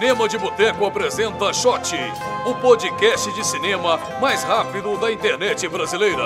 Cinema 0.00 0.26
de 0.26 0.38
Boteco 0.38 0.86
apresenta 0.86 1.52
Shot, 1.52 1.94
o 2.46 2.54
podcast 2.54 3.30
de 3.34 3.46
cinema 3.46 3.98
mais 4.18 4.42
rápido 4.42 4.96
da 4.96 5.12
internet 5.12 5.68
brasileira. 5.68 6.24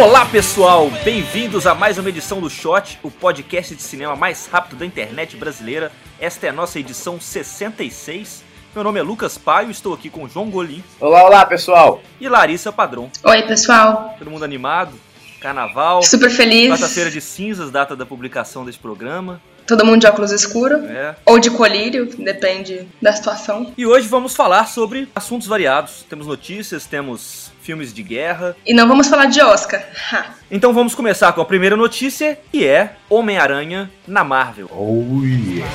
Olá 0.00 0.24
pessoal, 0.24 0.88
bem-vindos 1.04 1.66
a 1.66 1.74
mais 1.74 1.98
uma 1.98 2.08
edição 2.08 2.40
do 2.40 2.48
Shot, 2.48 2.98
o 3.02 3.10
podcast 3.10 3.74
de 3.74 3.82
cinema 3.82 4.16
mais 4.16 4.46
rápido 4.46 4.78
da 4.78 4.86
internet 4.86 5.36
brasileira. 5.36 5.92
Esta 6.18 6.46
é 6.46 6.48
a 6.48 6.54
nossa 6.54 6.80
edição 6.80 7.20
66. 7.20 8.47
Meu 8.74 8.84
nome 8.84 9.00
é 9.00 9.02
Lucas 9.02 9.36
Paio, 9.38 9.70
estou 9.70 9.94
aqui 9.94 10.08
com 10.10 10.28
João 10.28 10.50
Golim 10.50 10.82
Olá, 11.00 11.24
olá, 11.24 11.44
pessoal. 11.46 12.00
e 12.20 12.28
Larissa 12.28 12.70
Padrão. 12.72 13.10
Oi, 13.24 13.42
pessoal. 13.42 14.14
Todo 14.18 14.30
mundo 14.30 14.44
animado? 14.44 14.92
Carnaval, 15.40 16.02
Super 16.02 16.30
feliz. 16.30 16.68
quarta-feira 16.70 17.10
de 17.10 17.20
cinzas, 17.20 17.70
data 17.70 17.94
da 17.96 18.04
publicação 18.04 18.64
desse 18.64 18.78
programa. 18.78 19.40
Todo 19.66 19.84
mundo 19.84 20.00
de 20.00 20.06
óculos 20.06 20.32
escuros. 20.32 20.82
É. 20.84 21.14
Ou 21.26 21.38
de 21.38 21.50
colírio, 21.50 22.06
depende 22.06 22.88
da 23.02 23.12
situação. 23.12 23.72
E 23.76 23.84
hoje 23.86 24.08
vamos 24.08 24.34
falar 24.34 24.66
sobre 24.66 25.08
assuntos 25.14 25.46
variados. 25.46 26.04
Temos 26.08 26.26
notícias, 26.26 26.86
temos 26.86 27.52
filmes 27.60 27.92
de 27.92 28.02
guerra. 28.02 28.56
E 28.64 28.72
não 28.72 28.88
vamos 28.88 29.08
falar 29.08 29.26
de 29.26 29.40
Oscar. 29.42 29.84
Ha. 30.10 30.26
Então 30.50 30.72
vamos 30.72 30.94
começar 30.94 31.32
com 31.32 31.40
a 31.42 31.44
primeira 31.44 31.76
notícia, 31.76 32.38
que 32.50 32.66
é 32.66 32.96
Homem-Aranha 33.10 33.90
na 34.06 34.24
Marvel. 34.24 34.68
Oh, 34.72 35.22
yeah. 35.22 35.70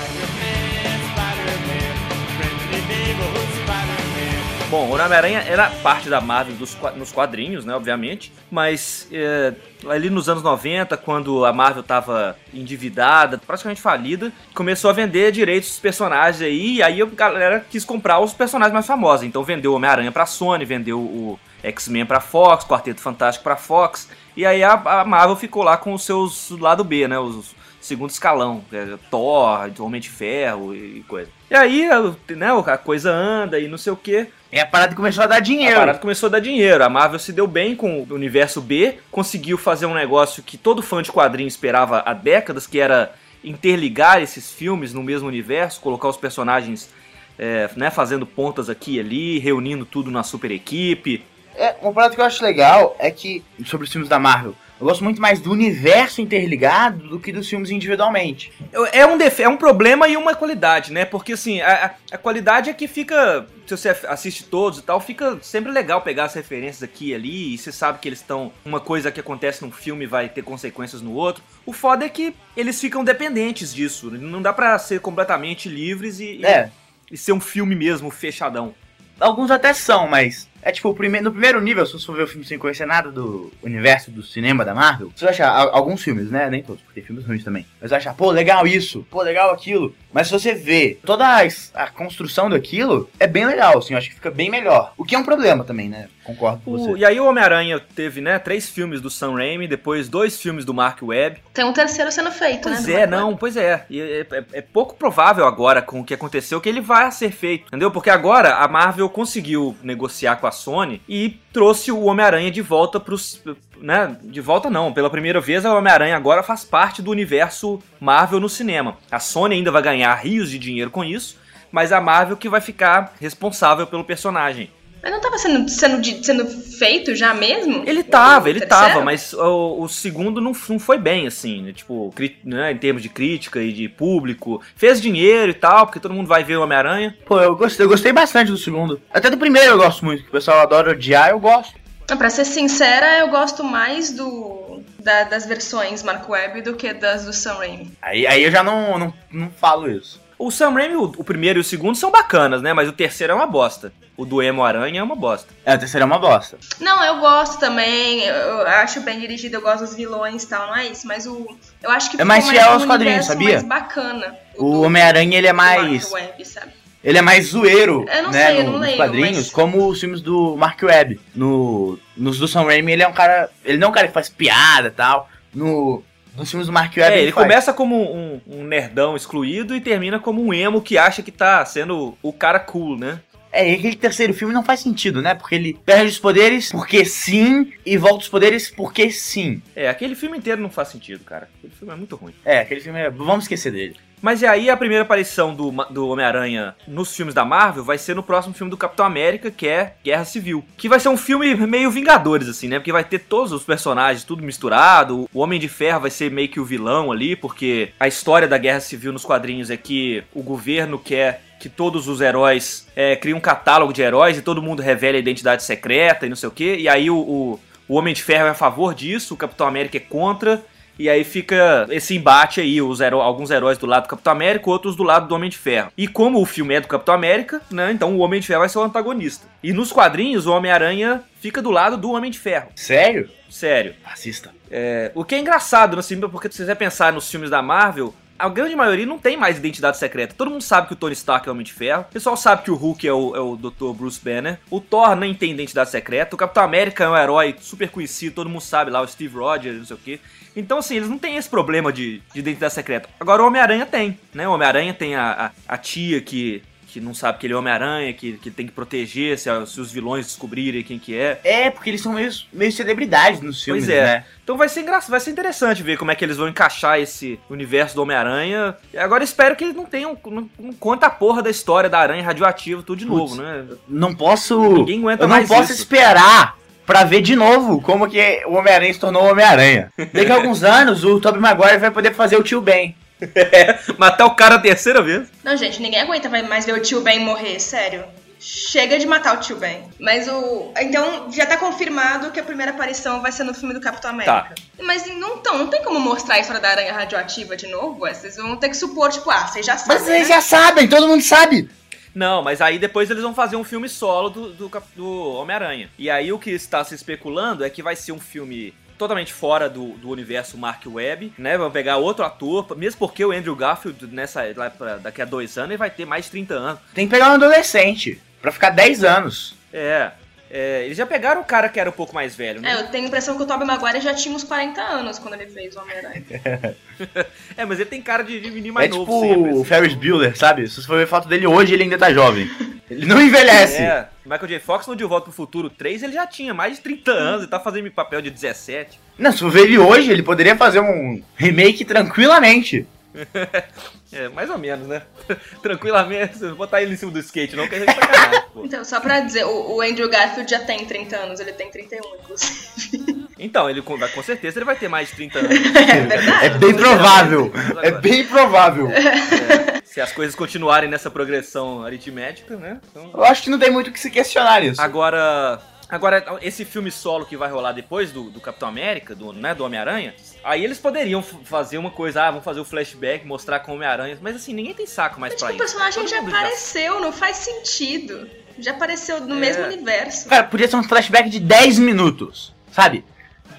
Bom, 4.73 4.88
o 4.88 4.93
Homem-Aranha 4.93 5.45
era 5.47 5.69
parte 5.83 6.09
da 6.09 6.19
Marvel 6.19 6.55
dos 6.55 6.75
nos 6.95 7.11
quadrinhos, 7.11 7.63
né, 7.63 7.75
obviamente, 7.75 8.33
mas 8.49 9.07
é, 9.11 9.53
ali 9.88 10.09
nos 10.09 10.27
anos 10.27 10.41
90, 10.41 10.97
quando 10.97 11.45
a 11.45 11.53
Marvel 11.53 11.83
tava 11.83 12.35
endividada, 12.52 13.38
praticamente 13.38 13.79
falida, 13.79 14.33
começou 14.55 14.89
a 14.89 14.94
vender 14.94 15.31
direitos 15.31 15.69
dos 15.69 15.79
personagens 15.79 16.41
aí, 16.41 16.77
e 16.77 16.81
aí 16.81 17.03
a 17.03 17.05
galera 17.05 17.63
quis 17.69 17.85
comprar 17.85 18.19
os 18.19 18.33
personagens 18.33 18.73
mais 18.73 18.88
famosos. 18.88 19.27
Então 19.27 19.44
vendeu 19.44 19.73
o 19.73 19.75
Homem-Aranha 19.75 20.11
pra 20.11 20.25
Sony, 20.25 20.66
vendeu 20.66 20.97
o 20.99 21.39
X-Men 21.61 22.07
pra 22.07 22.19
Fox, 22.19 22.66
Quarteto 22.66 22.99
Fantástico 22.99 23.44
pra 23.44 23.55
Fox, 23.55 24.09
e 24.35 24.44
aí 24.44 24.63
a, 24.63 24.73
a 24.73 25.05
Marvel 25.05 25.35
ficou 25.35 25.61
lá 25.61 25.77
com 25.77 25.94
os 25.94 26.03
seus 26.03 26.49
lado 26.49 26.83
B, 26.83 27.07
né, 27.07 27.19
os 27.19 27.53
segundo 27.79 28.09
escalão, 28.09 28.63
é 28.71 28.97
Thor, 29.11 29.69
Homem 29.79 30.01
de 30.01 30.09
Ferro 30.09 30.73
e 30.73 31.03
coisa. 31.07 31.29
E 31.51 31.55
aí, 31.55 31.88
né, 32.29 32.47
a 32.66 32.77
coisa 32.77 33.11
anda 33.11 33.59
e 33.59 33.67
não 33.67 33.77
sei 33.77 33.94
o 33.94 33.97
que. 33.97 34.27
E 34.54 34.59
a 34.59 34.68
parada 34.68 34.94
começou 34.94 35.23
a 35.23 35.26
dar 35.26 35.38
A 35.38 35.40
dinheiro. 35.40 35.78
parada 35.78 35.98
começou 35.98 36.28
a 36.28 36.30
dar 36.30 36.40
dinheiro. 36.40 36.84
A 36.84 36.88
Marvel 36.88 37.18
se 37.18 37.34
deu 37.34 37.48
bem 37.48 37.76
com 37.76 38.04
o 38.04 38.14
universo 38.14 38.62
B, 38.62 39.00
conseguiu 39.09 39.58
fazer 39.58 39.88
um 39.88 39.96
negócio 39.96 40.44
que 40.44 40.58
todo 40.58 40.84
fã 40.84 41.02
de 41.02 41.12
quadrinho 41.12 41.48
esperava 41.48 42.04
há 42.06 42.14
décadas, 42.14 42.68
que 42.68 42.80
era 42.80 43.12
interligar 43.44 44.22
esses 44.22 44.52
filmes 44.52 44.94
no 44.94 45.02
mesmo 45.02 45.28
universo, 45.28 45.81
colocar 45.81 46.08
os 46.08 46.18
personagens 46.18 46.94
é, 47.40 47.68
né, 47.76 47.90
fazendo 47.90 48.28
pontas 48.28 48.70
aqui 48.70 48.98
e 48.98 49.00
ali, 49.00 49.40
reunindo 49.40 49.88
tudo 49.88 50.12
na 50.12 50.22
super 50.22 50.52
equipe. 50.52 51.26
É, 51.56 51.76
uma 51.81 51.92
parada 51.92 52.14
que 52.14 52.22
eu 52.22 52.26
acho 52.26 52.44
legal 52.44 52.96
é 53.00 53.09
que, 53.09 53.44
sobre 53.66 53.86
os 53.86 53.92
filmes 53.92 54.08
da 54.08 54.20
Marvel, 54.20 54.54
eu 54.84 54.88
gosto 54.89 55.02
muito 55.03 55.22
mais 55.22 55.39
do 55.39 55.50
universo 55.50 56.20
interligado 56.22 57.08
do 57.08 57.17
que 57.20 57.31
dos 57.31 57.48
filmes 57.48 57.70
individualmente. 57.72 58.52
É 58.92 59.06
um, 59.08 59.17
é 59.17 59.48
um 59.48 59.56
problema 59.56 60.09
e 60.09 60.17
uma 60.17 60.36
qualidade, 60.36 60.92
né? 60.92 61.06
Porque 61.06 61.34
assim, 61.34 61.62
a, 61.62 61.95
a- 62.12 62.17
qualidade 62.17 62.69
é 62.69 62.74
que 62.74 62.85
fica. 62.85 63.47
Se 63.66 63.78
você 63.78 63.90
assiste 64.09 64.44
todos 64.44 64.80
e 64.80 64.81
tal, 64.81 65.00
fica 65.00 65.40
sempre 65.41 65.72
legal 65.72 66.02
pegar 66.02 66.25
as 66.25 66.34
referências 66.34 66.84
aqui 66.84 67.12
e 67.12 67.16
ali, 67.16 67.53
e 67.53 67.57
você 67.57 67.72
sabe 67.72 68.00
que 68.00 68.09
eles 68.09 68.19
estão. 68.19 68.52
Uma 68.66 68.81
coisa 68.81 69.09
que 69.09 69.22
acontece 69.22 69.62
num 69.62 69.72
filme 69.72 70.06
vai 70.06 70.28
ter 70.28 70.41
consequências 70.44 71.02
no 71.02 71.13
outro. 71.13 71.41
O 71.66 71.72
foda 71.72 72.03
é 72.06 72.09
que 72.09 72.36
eles 72.57 72.80
ficam 72.81 73.06
dependentes 73.06 73.74
disso. 73.74 74.12
Não 74.12 74.41
dá 74.41 74.52
pra 74.52 74.78
ser 74.78 75.00
completamente 75.00 75.69
livres 75.69 76.19
e, 76.19 76.40
e- 76.41 76.46
É, 76.46 76.69
e 77.09 77.16
ser 77.18 77.31
um 77.31 77.40
filme 77.40 77.74
mesmo, 77.74 78.12
fechadão. 78.12 78.75
alguns 79.18 79.50
até 79.50 79.74
são, 79.74 80.09
mas 80.09 80.50
é 80.63 80.72
tipo, 80.72 80.90
o 80.90 80.96
prime- 80.96 81.22
no 81.22 81.31
primeiro 81.31 81.62
nível, 81.62 81.85
se 81.85 81.94
você 81.94 82.06
for 82.06 82.16
ver 82.16 82.24
o 82.24 82.28
filme 82.28 82.46
sem 82.46 82.57
conhecer 82.57 82.85
nada 82.85 83.12
do 83.12 83.51
universo 83.62 84.09
do 84.12 84.24
cinema 84.24 84.63
da 84.66 84.74
Marvel, 84.74 85.12
você 85.16 85.25
vai 85.25 85.34
achar 85.34 85.50
alguns 85.50 86.01
filmes, 86.03 86.29
né? 86.31 86.50
Nem 86.50 86.63
todos, 86.63 86.81
porque 86.81 87.00
tem 87.01 87.07
filmes 87.07 87.25
ruins 87.25 87.44
também. 87.44 87.66
Mas 87.81 87.90
vai 87.91 88.00
achar, 88.00 88.13
pô, 88.13 88.31
legal 88.31 88.66
isso, 88.66 89.06
pô, 89.09 89.22
legal 89.22 89.51
aquilo. 89.51 89.94
Mas 90.12 90.28
se 90.28 90.34
você 90.34 90.53
vê 90.53 90.97
toda 91.06 91.25
a, 91.25 91.41
a 91.74 91.88
construção 91.90 92.50
daquilo, 92.50 93.09
é 93.19 93.25
bem 93.28 93.46
legal, 93.46 93.78
assim, 93.79 93.94
eu 93.94 93.97
acho 93.97 94.09
que 94.09 94.16
fica 94.16 94.29
bem 94.31 94.50
melhor. 94.50 94.94
O 94.97 95.03
que 95.03 95.16
é 95.16 95.18
um 95.19 95.24
problema 95.24 95.63
também, 95.63 95.90
né? 95.90 96.07
Concordo 96.23 96.61
com 96.63 96.72
O- 96.72 96.78
você. 96.78 97.00
e 97.00 97.06
aí 97.06 97.19
o 97.19 97.25
Homem-Aranha 97.25 97.79
teve, 97.95 98.22
né, 98.22 98.39
três 98.39 98.69
filmes 98.69 99.01
do 99.01 99.09
Sam 99.09 99.34
Raimi, 99.35 99.67
depois 99.67 100.07
dois 100.07 100.39
filmes 100.41 100.63
do 100.63 100.73
Mark 100.73 101.00
Webb. 101.01 101.41
Tem 101.53 101.66
um 101.66 101.73
terceiro 101.73 102.11
sendo 102.11 102.31
feito, 102.31 102.63
Pois 102.63 102.85
né? 102.88 103.01
é, 103.01 103.07
não, 103.07 103.35
pois 103.35 103.57
é. 103.57 103.85
E 103.89 104.00
é, 104.01 104.22
é- 104.31 104.44
é 104.53 104.62
pouco 104.62 104.95
provável 104.95 105.45
agora 105.45 105.81
com 105.81 106.00
o 106.00 106.03
que 106.03 106.13
aconteceu 106.13 106.62
que 106.62 106.69
ele 106.69 106.79
vai 106.81 107.12
ser 107.12 107.31
feito, 107.31 107.66
entendeu? 107.67 107.91
Porque 107.91 108.09
agora 108.09 108.56
a 108.56 108.67
Marvel 108.67 109.09
conseguiu 109.09 109.75
negociar 109.83 110.38
com 110.38 110.47
a 110.47 110.51
Sony 110.51 111.01
e 111.09 111.39
trouxe 111.51 111.91
o 111.91 112.03
Homem-Aranha 112.06 112.50
de 112.51 112.62
volta 112.62 113.00
pros. 113.00 113.41
Né? 113.81 114.16
De 114.23 114.39
volta 114.39 114.69
não, 114.69 114.94
pela 114.94 115.09
primeira 115.09 115.41
vez 115.41 115.66
o 115.66 115.75
Homem-Aranha 115.75 116.16
agora 116.16 116.41
faz 116.41 116.63
parte 116.63 117.01
do 117.01 117.12
universo 117.12 117.79
Marvel 118.00 118.39
no 118.39 118.47
cinema. 118.47 118.97
A 119.12 119.19
Sony 119.19 119.56
ainda 119.56 119.72
vai 119.72 119.81
ganhar 119.81 120.13
rios 120.16 120.50
de 120.50 120.57
dinheiro 120.57 120.89
com 120.89 121.03
isso, 121.03 121.38
mas 121.69 121.91
a 121.91 122.00
Marvel 122.00 122.38
que 122.38 122.47
vai 122.47 122.62
ficar 122.62 123.13
responsável 123.19 123.85
pelo 123.85 124.06
personagem. 124.06 124.69
Mas 125.03 125.12
não 125.12 125.19
tava 125.19 125.38
sendo, 125.38 125.69
sendo, 125.69 126.24
sendo 126.24 126.47
feito 126.47 127.14
já 127.14 127.34
mesmo? 127.34 127.84
Ele 127.86 128.02
tava, 128.03 128.50
ele 128.50 128.62
terceiro? 128.62 128.88
tava, 128.88 129.03
mas 129.03 129.34
o, 129.34 129.81
o 129.81 129.90
segundo 129.90 130.40
não, 130.40 130.53
não 130.69 130.80
foi 130.80 130.97
bem, 130.97 131.28
assim, 131.28 131.62
né? 131.62 131.74
Tipo, 131.74 132.09
cri- 132.16 132.38
né, 132.44 132.72
em 132.72 132.78
termos 132.78 133.03
de 133.03 133.09
crítica 133.09 133.62
e 133.62 133.74
de 133.74 133.90
público. 133.90 134.62
Fez 134.78 135.02
dinheiro 135.02 135.52
e 135.52 135.56
tal, 135.56 135.86
porque 135.86 136.00
todo 136.00 136.13
mundo 136.13 136.28
vai 136.28 136.44
ver 136.46 136.58
o 136.58 136.63
Homem-Aranha. 136.63 137.18
Pô, 137.25 137.38
eu 137.42 137.53
gostei, 137.53 137.86
eu 137.86 137.90
gostei 137.90 138.13
bastante 138.13 138.50
do 138.50 138.58
segundo. 138.58 139.02
Até 139.13 139.30
do 139.30 139.38
primeiro 139.38 139.72
eu 139.72 139.78
gosto 139.78 140.06
muito, 140.06 140.24
que 140.24 140.30
o 140.30 140.31
pessoal 140.31 140.62
adora 140.62 140.92
odiar, 140.92 141.31
eu 141.31 141.40
gosto. 141.40 141.74
Pra 142.18 142.30
ser 142.30 142.46
sincera, 142.46 143.19
eu 143.19 143.28
gosto 143.30 143.63
mais 143.63 144.12
do 144.12 144.81
da- 145.00 145.24
das 145.25 145.46
versões 145.46 146.02
Mark 146.02 146.30
Webb 146.30 146.62
do 146.62 146.75
que 146.75 146.94
das 146.94 147.25
do 147.25 147.34
Sam 147.34 147.56
Raimi. 147.56 147.92
Aí, 148.02 148.25
aí 148.25 148.44
eu 148.44 148.52
já 148.52 148.63
não, 148.63 148.97
não, 148.97 149.13
não 149.31 149.50
falo 149.52 149.90
isso. 149.92 150.22
O 150.38 150.49
Sam 150.51 150.71
Raimi, 150.71 150.95
o, 150.95 151.03
o 151.17 151.23
primeiro 151.23 151.59
e 151.59 151.61
o 151.61 151.63
segundo 151.63 151.95
são 151.95 152.11
bacanas, 152.11 152.61
né? 152.61 152.73
Mas 152.73 152.89
o 152.89 152.91
terceiro 152.94 153.31
é 153.33 153.35
uma 153.35 153.45
bosta. 153.47 153.91
O 154.17 154.25
do 154.25 154.41
Emo 154.41 154.63
Aranha 154.63 154.99
é 154.99 155.03
uma 155.03 155.16
bosta. 155.16 155.47
É, 155.66 155.73
o 155.75 155.79
terceiro 155.79 156.03
é 156.03 156.05
uma 156.05 156.19
bosta. 156.19 156.57
Não, 156.79 157.03
eu 157.03 157.17
gosto 157.19 157.59
também, 157.59 158.21
eu, 158.23 158.35
eu 158.35 158.67
acho 158.67 159.01
bem 159.01 159.19
dirigido, 159.19 159.55
eu 159.57 159.61
gosto 159.61 159.79
dos 159.85 159.95
vilões 159.95 160.44
e 160.44 160.47
tal, 160.47 160.67
não 160.67 160.75
é 160.75 160.88
isso, 160.88 161.07
mas 161.07 161.25
o 161.25 161.47
eu 161.81 161.89
acho 161.89 162.11
que 162.11 162.21
É 162.21 162.23
mais 162.23 162.47
fiel 162.47 162.69
um 162.69 162.73
aos 162.73 162.85
quadrinhos, 162.85 163.25
sabia? 163.25 163.53
mais 163.53 163.63
bacana. 163.63 164.35
O 164.55 164.69
do- 164.71 164.81
Homem-Aranha, 164.83 165.38
ele 165.38 165.47
é 165.47 165.53
mais. 165.53 166.11
Mark 166.11 166.13
Webb, 166.29 166.45
sabe? 166.45 166.71
Ele 167.03 167.17
é 167.17 167.21
mais 167.21 167.47
zoeiro, 167.47 168.05
Eu 168.09 168.23
não 168.23 168.31
né, 168.31 168.45
sei, 168.47 168.59
eu 168.59 168.63
no- 168.63 168.65
não 168.65 168.71
nos 168.73 168.81
leio, 168.81 168.97
quadrinhos, 168.97 169.38
mas- 169.38 169.50
como 169.51 169.88
os 169.89 170.00
filmes 170.00 170.21
do 170.21 170.55
Mark 170.55 170.81
Webb. 170.83 171.19
No, 171.35 172.00
nos 172.15 172.38
do 172.39 172.47
Sam 172.47 172.63
Raimi, 172.65 172.94
ele 172.94 173.03
é 173.03 173.07
um 173.07 173.13
cara... 173.13 173.50
Ele 173.65 173.77
não 173.77 173.88
é 173.88 173.89
um 173.89 173.94
cara 173.94 174.07
que 174.07 174.13
faz 174.13 174.29
piada 174.29 174.88
e 174.88 174.91
tal. 174.91 175.27
No, 175.53 176.01
nos 176.35 176.49
filmes 176.49 176.67
do 176.67 176.73
Mark 176.73 176.95
Webb, 176.95 177.16
É, 177.16 177.21
ele 177.21 177.31
começa 177.31 177.73
como 177.73 177.95
um, 177.95 178.41
um 178.47 178.63
nerdão 178.63 179.16
excluído 179.16 179.75
e 179.75 179.81
termina 179.81 180.19
como 180.19 180.44
um 180.44 180.53
emo 180.53 180.81
que 180.81 180.97
acha 180.97 181.21
que 181.21 181.31
tá 181.31 181.63
sendo 181.66 182.17
o 182.21 182.33
cara 182.33 182.59
cool, 182.59 182.97
né? 182.97 183.19
É, 183.51 183.69
e 183.69 183.75
aquele 183.75 183.95
terceiro 183.95 184.33
filme 184.33 184.51
não 184.51 184.63
faz 184.63 184.79
sentido, 184.79 185.21
né? 185.21 185.35
Porque 185.35 185.53
ele 185.53 185.77
perde 185.85 186.09
os 186.09 186.17
poderes 186.17 186.71
porque 186.71 187.05
sim 187.05 187.71
e 187.85 187.97
volta 187.97 188.23
os 188.23 188.29
poderes 188.29 188.71
porque 188.71 189.11
sim. 189.11 189.61
É, 189.75 189.88
aquele 189.88 190.16
filme 190.16 190.39
inteiro 190.39 190.59
não 190.59 190.71
faz 190.71 190.88
sentido, 190.88 191.24
cara. 191.24 191.47
Aquele 191.59 191.74
filme 191.74 191.94
é 191.94 191.95
muito 191.95 192.15
ruim. 192.15 192.33
É, 192.44 192.59
aquele 192.59 192.81
filme 192.81 193.00
é... 193.00 193.12
Vamos 193.12 193.44
esquecer 193.44 193.71
dele. 193.71 193.95
Mas 194.24 194.42
e 194.42 194.46
aí 194.46 194.70
a 194.70 194.78
primeira 194.78 195.04
aparição 195.04 195.54
do, 195.54 195.70
do 195.90 196.08
Homem-Aranha 196.08 196.74
nos 196.88 197.14
filmes 197.14 197.36
da 197.36 197.44
Marvel 197.44 197.84
vai 197.84 197.98
ser 197.98 198.16
no 198.16 198.24
próximo 198.24 198.54
filme 198.54 198.72
do 198.72 198.78
Capitão 198.78 199.06
América, 199.06 199.52
que 199.52 199.68
é 199.68 199.96
Guerra 200.02 200.24
Civil. 200.24 200.64
Que 200.78 200.88
vai 200.88 200.98
ser 200.98 201.10
um 201.10 201.18
filme 201.18 201.54
meio 201.68 201.92
Vingadores, 201.92 202.48
assim, 202.48 202.70
né? 202.70 202.80
Porque 202.80 202.94
vai 202.94 203.04
ter 203.04 203.20
todos 203.20 203.52
os 203.52 203.64
personagens, 203.64 204.24
tudo 204.24 204.42
misturado. 204.42 205.28
O 205.34 205.42
Homem 205.42 205.60
de 205.60 205.68
Ferro 205.68 206.00
vai 206.00 206.10
ser 206.10 206.31
meio 206.31 206.48
que 206.48 206.58
o 206.58 206.64
vilão 206.64 207.12
ali, 207.12 207.36
porque 207.36 207.92
a 208.00 208.08
história 208.08 208.48
da 208.48 208.58
Guerra 208.58 208.80
Civil 208.80 209.12
nos 209.12 209.25
quadrinhos 209.25 209.70
é 209.70 209.75
que 209.75 210.24
o 210.34 210.42
governo 210.42 210.98
quer 210.98 211.44
que 211.60 211.68
todos 211.68 212.08
os 212.08 212.22
heróis 212.22 212.88
é, 212.96 213.18
criem 213.18 213.36
um 213.36 213.42
catálogo 213.42 213.92
de 213.92 214.02
heróis 214.02 214.38
e 214.38 214.42
todo 214.42 214.62
mundo 214.62 214.81
revele 214.81 215.18
a 215.18 215.20
identidade 215.20 215.64
secreta 215.64 216.25
e 216.25 216.30
não 216.30 216.38
sei 216.38 216.48
o 216.48 216.52
quê. 216.52 216.78
E 216.80 216.88
aí 216.88 217.10
o, 217.10 217.18
o, 217.18 217.60
o 217.90 217.96
Homem 217.96 218.14
de 218.14 218.24
Ferro 218.24 218.48
é 218.48 218.52
a 218.52 218.54
favor 218.54 218.96
disso, 218.96 219.34
o 219.34 219.38
Capitão 219.38 219.68
América 219.68 219.98
é 219.98 220.00
contra. 220.00 220.64
E 220.98 221.10
aí 221.10 221.24
fica 221.24 221.88
esse 221.90 222.16
embate 222.16 222.62
aí, 222.62 222.81
os 222.81 223.01
heró- 223.01 223.22
alguns 223.22 223.50
heróis 223.50 223.78
do 223.78 223.86
lado 223.86 224.04
do 224.04 224.10
Capitão 224.10 224.31
América, 224.34 224.69
outros 224.69 224.95
do 224.95 225.04
lado 225.04 225.28
do 225.28 225.34
Homem 225.36 225.50
de 225.50 225.57
Ferro. 225.57 225.92
E 225.98 226.07
como 226.07 226.40
o 226.42 226.45
filme 226.45 226.75
é 226.75 226.81
do 226.81 226.88
Capitão 226.88 227.16
América, 227.16 227.62
né? 227.72 227.92
Então 227.92 228.16
o 228.16 228.19
Homem 228.19 228.40
de 228.40 228.48
Ferro 228.48 228.60
vai 228.60 228.69
ser 228.69 228.78
o 228.78 228.84
antagonista. 228.84 229.48
E 229.63 229.74
nos 229.74 229.92
quadrinhos, 229.92 230.45
o 230.45 230.51
Homem-Aranha 230.51 231.24
fica 231.40 231.62
do 231.62 231.72
lado 231.72 231.98
do 231.98 232.12
Homem 232.12 232.30
de 232.30 232.38
Ferro. 232.40 232.69
Sério? 232.75 233.30
Sério. 233.50 233.94
Assista. 234.06 234.51
É, 234.72 235.12
o 235.13 235.24
que 235.24 235.36
é 235.36 235.40
engraçado, 235.40 236.00
assim, 236.00 236.19
porque 236.19 236.51
se 236.51 236.66
você 236.66 236.74
pensar 236.75 237.13
nos 237.13 237.30
filmes 237.30 237.50
da 237.50 237.62
Marvel, 237.62 238.13
a 238.38 238.50
grande 238.50 238.75
maioria 238.75 239.06
não 239.06 239.18
tem 239.18 239.38
mais 239.38 239.57
identidade 239.57 239.97
secreta. 239.97 240.33
Todo 240.38 240.51
mundo 240.51 240.62
sabe 240.62 240.88
que 240.88 240.94
o 240.94 240.95
Tony 240.95 241.13
Stark 241.13 241.47
é 241.47 241.51
o 241.51 241.53
Homem 241.53 241.65
de 241.65 241.74
Ferro. 241.74 242.01
O 242.01 242.13
pessoal 242.13 242.35
sabe 242.35 242.63
que 242.63 242.71
o 242.71 242.75
Hulk 242.75 243.07
é 243.07 243.13
o, 243.13 243.35
é 243.35 243.39
o 243.39 243.56
Dr. 243.56 243.94
Bruce 243.95 244.19
Banner. 244.24 244.59
O 244.69 244.81
Thor 244.81 245.15
nem 245.15 245.33
tem 245.33 245.51
identidade 245.51 245.89
secreta. 245.89 246.35
O 246.35 246.38
Capitão 246.38 246.63
América 246.63 247.03
é 247.03 247.09
um 247.09 247.18
herói 247.18 247.56
super 247.59 247.89
conhecido, 247.89 248.35
todo 248.35 248.50
mundo 248.50 248.62
sabe 248.62 248.91
lá, 248.91 249.01
o 249.01 249.07
Steve 249.07 249.38
Rogers, 249.38 249.77
não 249.77 249.85
sei 249.85 249.95
o 249.95 250.00
quê. 250.00 250.19
Então, 250.56 250.77
assim, 250.80 250.95
eles 250.97 251.09
não 251.09 251.18
têm 251.18 251.35
esse 251.35 251.50
problema 251.50 251.91
de, 251.91 252.21
de 252.33 252.39
identidade 252.39 252.74
secreta. 252.74 253.09
Agora, 253.19 253.41
o 253.41 253.47
Homem-Aranha 253.47 253.85
tem, 253.85 254.19
né? 254.33 254.47
O 254.47 254.51
Homem-Aranha 254.51 254.94
tem 254.94 255.15
a, 255.15 255.51
a, 255.68 255.74
a 255.74 255.77
tia 255.77 256.21
que 256.21 256.62
que 256.94 257.01
não 257.01 257.16
sabe 257.16 257.40
que 257.40 257.48
ele 257.48 257.54
é 257.54 257.57
Homem-Aranha, 257.57 258.13
que, 258.13 258.34
que 258.34 258.51
tem 258.51 258.68
que 258.68 258.72
proteger 258.72 259.38
se, 259.40 259.50
se, 259.66 259.81
os 259.81 259.92
vilões 259.92 260.28
descobrirem 260.28 260.84
quem 260.84 261.00
que 261.00 261.16
é. 261.18 261.40
É, 261.44 261.72
porque 261.72 261.90
eles 261.90 262.01
são 262.01 262.13
meio, 262.13 262.30
meio 262.54 262.72
celebridades 262.72 263.42
nos 263.42 263.63
filmes, 263.63 263.86
pois 263.86 263.98
é. 263.98 264.04
né? 264.04 264.25
Então 264.44 264.56
vai 264.56 264.69
ser 264.69 264.81
engraçado, 264.81 265.10
vai 265.10 265.19
ser 265.19 265.31
interessante 265.31 265.81
ver 265.81 265.98
como 265.98 266.12
é 266.12 266.16
que 266.16 266.24
eles 266.24 266.38
vão 266.38 266.48
encaixar 266.48 267.00
esse 267.00 267.40
universo 267.50 267.95
do 267.95 268.04
Homem-Aranha. 268.04 268.75
Agora 268.95 269.24
espero 269.24 269.56
que 269.56 269.63
eles 269.63 269.75
não 269.75 269.86
tenham. 269.86 270.16
Não, 270.24 270.50
não 270.60 270.74
conta 270.74 271.07
a 271.07 271.10
porra 271.10 271.42
da 271.42 271.50
história 271.50 271.90
da 271.90 271.98
aranha 271.98 272.24
radioativa 272.24 272.84
tudo 272.84 273.00
de 273.00 273.06
novo, 273.06 273.36
né? 273.36 273.66
Não 273.88 274.13
posso. 274.13 274.60
Ninguém 274.62 275.00
aguenta 275.00 275.24
eu 275.24 275.28
mais 275.28 275.50
não 275.50 275.56
posso 275.56 275.72
isso. 275.72 275.81
esperar 275.81 276.57
pra 276.86 277.04
ver 277.04 277.22
de 277.22 277.36
novo 277.36 277.81
como 277.81 278.07
que 278.10 278.44
o 278.46 278.54
Homem-Aranha 278.54 278.94
se 278.94 279.00
tornou 279.00 279.24
Homem-Aranha. 279.31 279.92
Daqui 279.98 280.31
a 280.31 280.36
alguns 280.36 280.63
anos, 280.63 281.04
o 281.04 281.19
Tobey 281.19 281.42
Maguire 281.42 281.80
vai 281.80 281.89
poder 281.89 282.13
fazer 282.13 282.38
o 282.38 282.44
tio 282.44 282.62
Ben. 282.62 282.96
É, 283.21 283.80
matar 283.98 284.25
o 284.25 284.36
cara 284.36 284.56
a 284.56 284.60
terceira 284.60 285.01
vez. 285.01 285.30
Não, 285.44 285.56
gente, 285.56 285.81
ninguém 285.81 286.01
aguenta 286.01 286.30
mais 286.30 286.65
ver 286.65 286.74
o 286.74 286.81
tio 286.81 287.01
Ben 287.01 287.19
morrer, 287.19 287.60
sério. 287.60 288.04
Chega 288.39 289.00
de 289.00 289.06
matar 289.06 289.38
o 289.38 289.39
tio 289.39 289.56
Ben. 289.56 289.89
Mas 290.00 290.27
o. 290.27 290.74
Então, 290.77 291.31
já 291.31 291.45
tá 291.45 291.56
confirmado 291.56 292.31
que 292.31 292.39
a 292.39 292.44
primeira 292.44 292.71
aparição 292.71 293.21
vai 293.21 293.31
ser 293.31 293.45
no 293.45 293.54
filme 293.54 293.74
do 293.74 293.80
Capitão 293.80 294.12
América. 294.12 294.54
Tá. 294.54 294.83
Mas 294.83 295.07
não, 295.07 295.38
tão, 295.38 295.57
não 295.57 295.68
tem 295.68 295.81
como 295.81 296.00
mostrar 296.00 296.36
a 296.36 296.39
história 296.39 296.62
da 296.62 296.69
aranha 296.69 296.92
radioativa 296.92 297.56
de 297.56 297.68
novo? 297.68 298.01
ué. 298.01 298.13
Vocês 298.13 298.36
vão 298.36 298.57
ter 298.57 298.68
que 298.68 298.75
supor, 298.75 299.10
tipo, 299.12 299.30
ah, 299.31 299.48
vocês 299.48 299.65
já 299.65 299.77
sabem. 299.77 299.95
Mas 299.95 300.06
vocês 300.06 300.27
né? 300.27 300.36
já 300.36 300.42
sabem, 300.42 300.89
todo 300.89 301.07
mundo 301.07 301.24
sabe. 301.24 301.69
Não, 302.13 302.44
mas 302.44 302.62
aí 302.62 302.77
depois 302.77 303.10
eles 303.10 303.24
vão 303.24 303.33
fazer 303.33 303.56
um 303.56 303.63
filme 303.63 303.89
solo 303.89 304.30
do, 304.30 304.54
do, 304.54 304.71
do 304.95 305.31
Homem-Aranha. 305.33 305.89
E 305.98 306.10
aí 306.10 306.31
o 306.31 306.38
que 306.38 306.51
está 306.51 306.83
se 306.83 306.94
especulando 306.94 307.63
é 307.63 307.69
que 307.69 307.81
vai 307.81 307.95
ser 307.95 308.12
um 308.12 308.19
filme 308.19 308.74
totalmente 308.98 309.34
fora 309.34 309.69
do, 309.69 309.90
do 309.94 310.10
universo 310.10 310.57
Mark 310.57 310.84
Webb, 310.86 311.34
né? 311.38 311.57
Vão 311.57 311.69
pegar 311.72 311.98
outro 311.98 312.24
ator, 312.24 312.75
mesmo 312.78 313.00
porque 313.00 313.24
o 313.24 313.31
Andrew 313.31 313.56
Garfield, 313.56 314.07
nessa, 314.07 314.42
lá 314.56 314.69
pra- 314.69 314.98
daqui 314.98 315.22
a 315.22 315.25
dois 315.25 315.57
anos, 315.57 315.72
ele 315.72 315.78
vai 315.78 315.90
ter 315.90 316.06
mais 316.06 316.25
de 316.25 316.31
30 316.31 316.54
anos. 316.54 316.80
Tem 316.94 317.06
que 317.07 317.12
pegar 317.12 317.30
um 317.30 317.34
adolescente 317.34 318.22
pra 318.42 318.51
ficar 318.51 318.69
10 318.72 319.04
anos. 319.04 319.56
É. 319.72 320.12
é, 320.55 320.85
eles 320.85 320.95
já 320.95 321.05
pegaram 321.05 321.41
o 321.41 321.44
cara 321.44 321.67
que 321.67 321.79
era 321.79 321.89
um 321.89 321.94
pouco 321.94 322.13
mais 322.13 322.35
velho, 322.35 322.59
É, 322.59 322.61
né? 322.61 322.73
eu 322.81 322.88
tenho 322.88 323.05
a 323.05 323.07
impressão 323.07 323.35
que 323.35 323.41
o 323.41 323.45
Tobey 323.47 323.65
Maguire 323.65 324.00
já 324.00 324.13
tinha 324.13 324.35
uns 324.35 324.44
40 324.44 324.79
anos 324.79 325.17
quando 325.17 325.33
ele 325.33 325.47
fez 325.47 325.75
o 325.75 325.79
Homem-Aranha. 325.79 326.23
É, 327.57 327.65
mas 327.65 327.79
ele 327.79 327.89
tem 327.89 328.01
cara 328.01 328.23
de, 328.23 328.39
de 328.39 328.50
menino 328.51 328.73
mais 328.73 328.88
é 328.88 328.94
novo 328.94 329.05
tipo 329.11 329.21
sempre. 329.33 329.51
o 329.51 329.55
assim. 329.55 329.65
Ferris 329.65 329.94
Bueller, 329.95 330.38
sabe? 330.38 330.67
Se 330.67 330.75
você 330.75 330.88
for 330.88 330.97
ver 330.97 331.07
foto 331.07 331.27
dele 331.27 331.45
hoje, 331.47 331.73
ele 331.73 331.83
ainda 331.83 331.97
tá 331.97 332.13
jovem. 332.13 332.50
Ele 332.89 333.05
não 333.05 333.19
envelhece. 333.21 333.77
É, 333.77 334.07
Michael 334.23 334.47
J. 334.47 334.59
Fox 334.59 334.85
no 334.88 334.95
De 334.95 335.03
Volta 335.03 335.25
pro 335.25 335.33
Futuro 335.33 335.69
3, 335.71 336.03
ele 336.03 336.13
já 336.13 336.27
tinha 336.27 336.53
mais 336.53 336.75
de 336.77 336.81
30 336.83 337.11
anos 337.11 337.44
e 337.44 337.47
tá 337.47 337.59
fazendo 337.59 337.89
papel 337.91 338.21
de 338.21 338.29
17. 338.29 339.00
Não, 339.17 339.31
se 339.31 339.39
for 339.39 339.50
ver 339.50 339.61
ele 339.63 339.77
hoje, 339.79 340.11
ele 340.11 340.21
poderia 340.23 340.55
fazer 340.55 340.79
um 340.79 341.21
remake 341.35 341.83
tranquilamente. 341.83 342.85
É, 344.15 344.30
mais 344.30 344.48
ou 344.48 344.60
menos, 344.60 344.88
né? 344.88 345.01
Tranquilamente, 345.63 346.39
eu 346.39 346.56
botar 346.56 346.83
ele 346.83 346.94
em 346.94 346.98
cima 346.98 347.12
do 347.12 347.18
skate, 347.18 347.56
não, 347.56 347.68
que 347.68 347.74
a 347.74 347.80
gente 347.80 347.95
sacanagem, 347.95 348.44
pô. 348.54 348.63
Então, 348.63 348.86
só 348.86 349.00
pra 349.00 349.21
dizer, 349.21 349.44
o, 349.44 349.77
o 349.77 349.81
Andrew 349.81 350.07
Garfield 350.07 350.48
já 350.51 350.60
tem 350.60 350.86
30 350.86 351.18
anos, 351.18 351.39
ele 351.39 351.51
tem 351.51 351.71
31, 351.71 352.00
inclusive. 352.21 353.24
Então, 353.39 353.68
ele 353.69 353.81
com, 353.81 353.98
com 353.98 354.24
certeza 354.24 354.60
ele 354.60 354.65
vai 354.65 354.75
ter 354.75 354.88
mais 354.88 355.10
de 355.10 355.15
30 355.15 355.39
anos. 355.39 355.51
É 355.51 356.01
verdade. 356.06 356.45
É 356.45 356.50
bem 356.51 356.74
provável. 356.74 357.51
É 357.81 357.92
bem 357.92 358.25
provável. 358.25 358.89
É, 358.92 359.81
se 359.83 360.00
as 360.00 360.13
coisas 360.13 360.33
continuarem 360.36 360.89
nessa 360.89 361.10
progressão 361.10 361.83
aritmética, 361.83 362.56
né? 362.56 362.80
Então... 362.92 363.12
Eu 363.13 363.24
acho 363.24 363.44
que 363.44 363.50
não 363.50 363.60
tem 363.60 363.71
muito 363.71 363.89
o 363.89 363.92
que 363.92 364.00
se 364.00 364.12
questionar 364.12 364.62
nisso. 364.62 364.80
Agora, 364.80 365.60
agora 365.95 366.40
esse 366.42 366.66
filme 366.66 366.90
solo 366.92 367.25
que 367.25 367.38
vai 367.38 367.50
rolar 367.50 367.72
depois 367.72 368.12
do, 368.12 368.30
do 368.30 368.40
Capitão 368.42 368.68
América, 368.68 369.13
do, 369.16 369.31
né, 369.34 369.54
do 369.54 369.63
Homem-Aranha, 369.63 370.13
aí 370.44 370.63
eles 370.63 370.80
poderiam 370.80 371.22
fazer 371.22 371.78
uma 371.78 371.92
coisa, 371.92 372.24
ah, 372.24 372.31
vamos 372.31 372.44
fazer 372.44 372.60
o 372.60 372.66
flashback, 372.66 373.25
mostrar 373.25 373.60
com 373.60 373.72
o 373.72 373.75
Homem-Aranha, 373.75 374.18
mas 374.22 374.36
assim, 374.36 374.54
ninguém 374.54 374.74
tem 374.74 374.86
saco 374.88 375.19
mais 375.19 375.34
Tipo, 375.34 375.45
pra 375.45 375.54
o 375.54 375.56
isso. 375.56 375.60
personagem 375.60 376.01
Todo 376.04 376.10
já 376.10 376.19
apareceu, 376.19 377.00
não 377.00 377.12
faz 377.12 377.38
sentido. 377.38 378.30
Já 378.60 378.72
apareceu 378.72 379.19
no 379.22 379.36
É. 379.36 379.40
mesmo 379.40 379.63
universo. 379.66 380.30
Cara, 380.30 380.44
podia 380.44 380.68
ser 380.68 380.75
um 380.75 380.84
flashback 380.84 381.30
de 381.30 381.40
10 381.40 381.80
minutos, 381.80 382.54
sabe? 382.72 383.04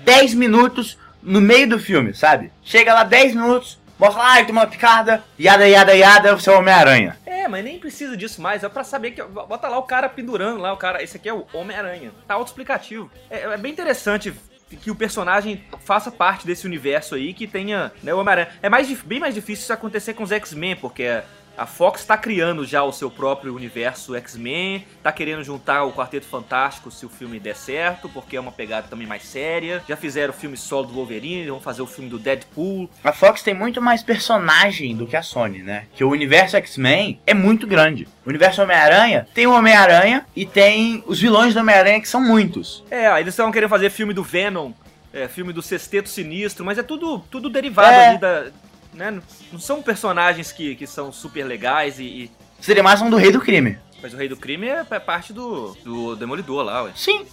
10 0.05 0.35
minutos 0.35 0.97
no 1.23 1.41
meio 1.41 1.69
do 1.69 1.79
filme, 1.79 2.15
sabe? 2.15 2.53
Chega 2.63 2.95
lá 2.95 3.03
10 3.05 3.35
minutos, 3.35 3.79
mostra 3.99 4.23
lá, 4.23 4.39
ah, 4.39 4.45
tem 4.45 4.53
uma 4.53 4.67
picada, 4.67 5.25
yada, 5.39 5.67
yada, 5.67 5.95
yada, 5.95 6.35
você 6.35 6.51
é 6.51 6.53
o 6.53 6.59
Homem-Aranha. 6.59 7.17
É, 7.25 7.49
mas 7.49 7.65
nem 7.65 7.79
precisa 7.79 8.17
disso 8.17 8.41
mais. 8.41 8.65
É 8.65 8.69
pra 8.69 8.85
saber 8.85 9.11
que. 9.11 9.23
Bota 9.23 9.69
lá 9.69 9.79
o 9.79 9.83
cara 9.83 10.09
pendurando 10.09 10.61
lá, 10.61 10.73
o 10.73 10.77
cara. 10.77 11.03
Esse 11.03 11.17
aqui 11.17 11.29
é 11.29 11.35
o 11.35 11.47
Homem-Aranha. 11.53 12.13
Tá 12.27 12.35
autoexplicativo. 12.35 13.11
É, 13.29 13.41
é 13.41 13.57
bem 13.57 13.71
interessante 13.71 14.33
que 14.81 14.91
o 14.91 14.95
personagem 14.95 15.63
faça 15.85 16.11
parte 16.11 16.47
desse 16.47 16.67
universo 16.67 17.15
aí, 17.15 17.35
que 17.35 17.47
tenha 17.47 17.93
né, 18.03 18.15
o 18.15 18.19
Homem-Aranha. 18.19 18.49
É 18.63 18.69
mais, 18.69 18.91
bem 19.03 19.21
mais 19.21 19.35
difícil 19.35 19.65
isso 19.65 19.73
acontecer 19.73 20.15
com 20.15 20.25
os 20.25 20.33
X-Men, 20.33 20.77
porque 20.77 21.23
a 21.57 21.67
Fox 21.67 22.05
tá 22.05 22.17
criando 22.17 22.65
já 22.67 22.83
o 22.83 22.93
seu 22.93 23.11
próprio 23.11 23.55
universo 23.55 24.15
X-Men, 24.17 24.85
tá 25.03 25.13
querendo 25.13 25.43
juntar 25.45 25.85
o 25.85 25.93
Quarteto 25.93 26.27
Fantástico 26.27 26.91
se 26.91 27.07
o 27.07 27.09
filme 27.09 27.39
der 27.39 27.55
certo, 27.57 28.09
porque 28.09 28.37
é 28.37 28.41
uma 28.41 28.53
pegada 28.53 28.87
também 28.89 29.07
mais 29.07 29.25
séria. 29.25 29.83
Já 29.89 29.97
fizeram 29.97 30.33
o 30.33 30.37
filme 30.37 30.57
solo 30.57 30.87
do 30.89 30.95
Wolverine, 30.95 31.49
vão 31.51 31.61
fazer 31.61 31.83
o 31.83 31.87
filme 31.87 32.11
do 32.11 32.19
Deadpool. 32.19 32.89
A 33.03 33.13
Fox 33.13 33.43
tem 33.43 33.55
muito 33.55 33.81
mais 33.81 34.03
personagem 34.03 34.97
do 34.97 35.07
que 35.07 35.17
a 35.17 35.23
Sony, 35.23 35.63
né? 35.63 35.87
Que 35.95 36.05
o 36.05 36.11
universo 36.11 36.57
X-Men 36.57 37.21
é 37.27 37.35
muito 37.35 37.67
grande. 37.67 38.09
O 38.25 38.29
universo 38.29 38.63
Homem-Aranha 38.63 39.27
tem 39.35 39.47
o 39.47 39.53
Homem-Aranha 39.55 40.27
e 40.35 40.45
tem 40.45 41.03
os 41.07 41.21
vilões 41.21 41.55
do 41.55 41.61
Homem-Aranha 41.61 42.01
que 42.01 42.09
são 42.09 42.21
muitos. 42.21 42.83
É, 42.91 43.07
eles 43.21 43.35
estavam 43.35 43.53
querendo 43.53 43.71
fazer 43.71 43.91
filme 43.91 44.13
do 44.13 44.23
Venom, 44.23 44.73
é, 45.13 45.29
filme 45.29 45.53
do 45.53 45.63
Sexteto 45.63 46.09
Sinistro, 46.09 46.65
mas 46.65 46.79
é 46.79 46.83
tudo, 46.83 47.19
tudo 47.31 47.49
derivado 47.49 47.93
É. 47.93 48.09
ali 48.09 48.19
da. 48.19 48.47
Né? 48.95 49.21
Não 49.53 49.59
são 49.59 49.83
personagens 49.83 50.53
que, 50.53 50.75
que 50.77 50.87
são 50.87 51.13
super 51.13 51.45
legais 51.45 51.99
e, 51.99 52.05
e- 52.05 52.31
Seria 52.61 52.83
mais 52.83 53.03
um 53.03 53.11
do 53.11 53.17
Rei 53.17 53.31
do 53.33 53.41
Crime. 53.41 53.77
Mas 54.01 54.15
o 54.15 54.17
Rei 54.17 54.29
do 54.29 54.37
Crime 54.37 54.69
é, 54.69 54.85
é 54.89 54.99
parte 54.99 55.33
do, 55.33 55.77
do 55.85 56.15
Demolidor 56.17 56.63
lá, 56.63 56.83
ué. 56.85 56.93
Sim. 56.95 57.27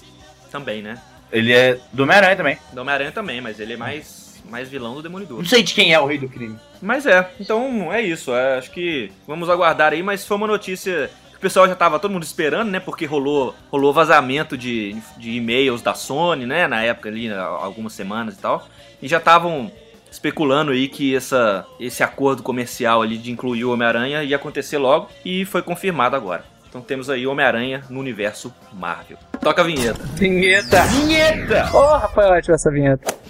Também, 0.52 0.82
né? 0.82 1.00
Ele 1.32 1.54
é 1.54 1.80
do 1.94 2.04
Homem-Aranha 2.04 2.36
também. 2.36 2.58
Do 2.74 2.82
Homem-Aranha 2.82 3.12
também, 3.12 3.40
mas 3.40 3.60
ele 3.60 3.74
é 3.74 3.78
mais, 3.78 4.42
mais 4.50 4.68
vilão 4.70 4.96
do 4.96 5.02
Demolidor. 5.02 5.38
Não 5.38 5.46
sei 5.46 5.64
de 5.64 5.74
quem 5.74 5.94
é 5.94 6.00
o 6.00 6.06
Rei 6.06 6.18
do 6.18 6.28
Crime. 6.28 6.58
Mas 6.82 7.06
é, 7.06 7.30
então 7.40 7.92
é 7.94 8.02
isso. 8.02 8.34
é, 8.34 8.58
acho 8.58 8.72
que 8.72 9.12
vamos 9.28 9.50
aguardar 9.50 9.94
aí, 9.94 10.02
mas 10.04 10.26
foi 10.26 10.36
uma 10.38 10.48
notícia 10.48 11.10
que 11.30 11.38
o 11.38 11.40
pessoal 11.40 11.68
já 11.68 11.76
tava 11.76 12.00
todo 12.00 12.12
mundo 12.12 12.24
esperando, 12.24 12.70
né? 12.70 12.80
Porque 12.80 13.06
rolou, 13.06 13.56
rolou 13.72 13.94
vazamento 13.94 14.58
de, 14.58 14.96
de 15.18 15.32
e-mails 15.32 15.82
da 15.82 15.94
Sony, 15.94 16.46
né? 16.46 16.68
Na 16.68 16.84
época 16.84 17.08
ali, 17.10 17.32
algumas 17.32 17.94
semanas 17.94 18.36
e 18.36 18.40
tal. 18.40 18.68
E 19.02 19.08
já 19.08 19.18
estavam 19.20 19.72
especulando 20.12 20.72
aí 20.72 20.90
que 20.90 21.16
essa, 21.16 21.66
esse 21.80 22.04
acordo 22.04 22.44
comercial 22.44 23.02
ali 23.02 23.18
de 23.18 23.32
incluir 23.32 23.64
o 23.64 23.72
Homem-Aranha 23.72 24.24
ia 24.24 24.36
acontecer 24.36 24.78
logo 24.78 25.10
e 25.24 25.46
foi 25.46 25.62
confirmado 25.62 26.16
agora. 26.16 26.44
Então 26.68 26.82
temos 26.82 27.10
aí 27.10 27.26
o 27.26 27.32
Homem-Aranha 27.32 27.84
no 27.90 28.00
universo 28.00 28.54
Marvel. 28.74 29.18
Toca 29.42 29.62
a 29.62 29.66
vinheta. 29.66 30.02
Vinheta. 30.14 30.84
Vinheta! 30.84 31.70
Ô, 31.76 31.98
Rafael, 31.98 32.34
ativa 32.34 32.56
essa 32.56 32.72
vinheta. 32.72 33.21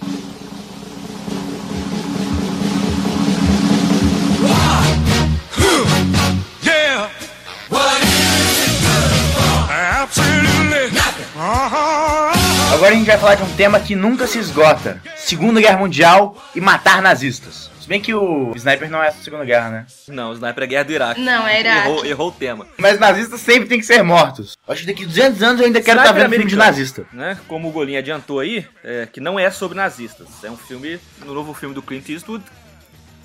Agora 12.92 13.00
a 13.00 13.04
gente 13.04 13.06
vai 13.06 13.18
falar 13.18 13.34
de 13.36 13.42
um 13.42 13.56
tema 13.56 13.80
que 13.80 13.96
nunca 13.96 14.26
se 14.26 14.38
esgota: 14.38 15.00
Segunda 15.16 15.62
Guerra 15.62 15.78
Mundial 15.78 16.36
e 16.54 16.60
matar 16.60 17.00
nazistas. 17.00 17.70
Se 17.80 17.88
bem 17.88 18.02
que 18.02 18.14
o 18.14 18.52
Sniper 18.54 18.90
não 18.90 19.02
é 19.02 19.08
a 19.08 19.12
Segunda 19.12 19.46
Guerra, 19.46 19.70
né? 19.70 19.86
Não, 20.08 20.28
o 20.28 20.34
Sniper 20.34 20.64
é 20.64 20.66
Guerra 20.66 20.84
do 20.84 20.92
Iraque. 20.92 21.20
Não, 21.22 21.48
é 21.48 21.60
Iraque. 21.60 21.88
Errou, 21.88 22.04
errou 22.04 22.28
o 22.28 22.32
tema. 22.32 22.66
Mas 22.76 23.00
nazistas 23.00 23.40
sempre 23.40 23.66
têm 23.66 23.80
que 23.80 23.86
ser 23.86 24.02
mortos. 24.02 24.58
Acho 24.68 24.82
que 24.82 24.86
daqui 24.88 25.06
200 25.06 25.42
anos 25.42 25.60
eu 25.60 25.66
ainda 25.66 25.80
quero 25.80 26.00
estar 26.00 26.10
Sniper 26.10 26.28
vendo 26.28 26.38
filme 26.40 26.50
de 26.50 26.56
nazista. 26.56 27.06
Né? 27.14 27.38
Como 27.48 27.66
o 27.66 27.72
Golinho 27.72 27.98
adiantou 27.98 28.40
aí, 28.40 28.66
é, 28.84 29.08
que 29.10 29.20
não 29.20 29.40
é 29.40 29.50
sobre 29.50 29.78
nazistas. 29.78 30.28
É 30.44 30.50
um 30.50 30.56
filme, 30.58 31.00
no 31.24 31.32
novo 31.32 31.54
filme 31.54 31.74
do 31.74 31.80
Clint 31.80 32.10
Eastwood, 32.10 32.44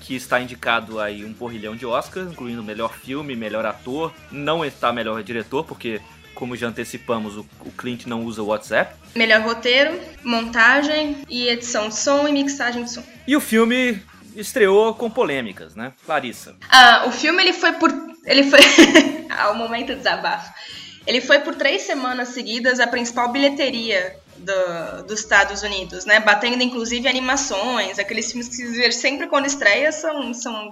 que 0.00 0.16
está 0.16 0.40
indicado 0.40 0.98
aí 0.98 1.26
um 1.26 1.34
porrilhão 1.34 1.76
de 1.76 1.84
Oscar, 1.84 2.24
incluindo 2.24 2.62
melhor 2.62 2.94
filme, 2.94 3.36
melhor 3.36 3.66
ator. 3.66 4.14
Não 4.32 4.64
está 4.64 4.94
melhor 4.94 5.22
diretor, 5.22 5.62
porque, 5.62 6.00
como 6.38 6.54
já 6.54 6.68
antecipamos, 6.68 7.36
o, 7.36 7.44
o 7.66 7.72
Clint 7.72 8.06
não 8.06 8.22
usa 8.24 8.40
o 8.40 8.46
WhatsApp. 8.46 8.94
Melhor 9.16 9.40
roteiro, 9.40 9.98
montagem 10.22 11.16
e 11.28 11.48
edição 11.48 11.88
de 11.88 11.96
som 11.96 12.28
e 12.28 12.32
mixagem 12.32 12.84
de 12.84 12.92
som. 12.92 13.02
E 13.26 13.36
o 13.36 13.40
filme 13.40 14.00
estreou 14.36 14.94
com 14.94 15.10
polêmicas, 15.10 15.74
né? 15.74 15.92
Clarissa. 16.06 16.54
Ah, 16.70 17.06
o 17.08 17.10
filme 17.10 17.42
ele 17.42 17.52
foi 17.52 17.72
por. 17.72 17.90
Ele 18.24 18.44
foi. 18.44 18.60
ah, 19.28 19.50
o 19.50 19.56
momento 19.56 19.88
de 19.88 19.96
desabafo. 19.96 20.48
Ele 21.04 21.20
foi 21.20 21.40
por 21.40 21.56
três 21.56 21.82
semanas 21.82 22.28
seguidas 22.28 22.78
a 22.78 22.86
principal 22.86 23.32
bilheteria 23.32 24.14
do- 24.36 25.02
dos 25.08 25.18
Estados 25.18 25.62
Unidos, 25.64 26.04
né? 26.04 26.20
Batendo 26.20 26.62
inclusive 26.62 27.08
animações, 27.08 27.98
aqueles 27.98 28.30
filmes 28.30 28.46
que 28.48 28.54
se 28.54 28.66
vê 28.68 28.92
sempre 28.92 29.26
quando 29.26 29.46
estreia 29.46 29.90
são, 29.90 30.32
são 30.32 30.70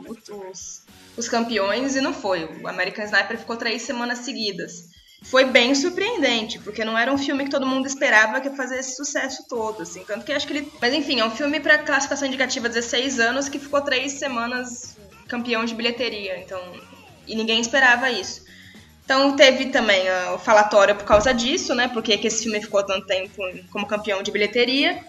os, 0.49 0.83
os 1.17 1.29
campeões, 1.29 1.97
e 1.97 2.01
não 2.01 2.15
foi. 2.15 2.45
O 2.63 2.69
American 2.69 3.05
Sniper 3.05 3.37
ficou 3.37 3.57
três 3.57 3.83
semanas 3.83 4.19
seguidas. 4.19 4.95
Foi 5.23 5.45
bem 5.45 5.75
surpreendente, 5.75 6.59
porque 6.61 6.85
não 6.85 6.97
era 6.97 7.13
um 7.13 7.19
filme 7.19 7.45
que 7.45 7.51
todo 7.51 7.67
mundo 7.67 7.87
esperava 7.87 8.41
que 8.41 8.49
ia 8.49 8.55
fazer 8.55 8.79
esse 8.79 8.95
sucesso 8.97 9.45
todo, 9.49 9.83
assim. 9.83 10.05
Tanto 10.05 10.25
que 10.25 10.33
acho 10.33 10.47
que 10.47 10.53
ele. 10.53 10.73
Mas 10.81 10.95
enfim, 10.95 11.21
é 11.21 11.25
um 11.25 11.31
filme 11.31 11.59
pra 11.59 11.79
classificação 11.79 12.29
indicativa 12.29 12.69
16 12.69 13.19
anos 13.19 13.49
que 13.49 13.59
ficou 13.59 13.81
três 13.81 14.13
semanas 14.13 14.97
campeão 15.27 15.65
de 15.65 15.75
bilheteria. 15.75 16.39
Então. 16.39 16.61
E 17.27 17.35
ninguém 17.35 17.61
esperava 17.61 18.11
isso. 18.11 18.45
Então 19.05 19.37
teve 19.37 19.67
também 19.67 20.09
ah, 20.09 20.35
o 20.35 20.39
falatório 20.39 20.95
por 20.95 21.05
causa 21.05 21.33
disso, 21.33 21.75
né? 21.75 21.89
Porque 21.89 22.19
que 22.19 22.27
esse 22.27 22.43
filme 22.43 22.61
ficou 22.61 22.83
tanto 22.85 23.07
tempo 23.07 23.43
como 23.71 23.87
campeão 23.87 24.23
de 24.23 24.31
bilheteria. 24.31 25.03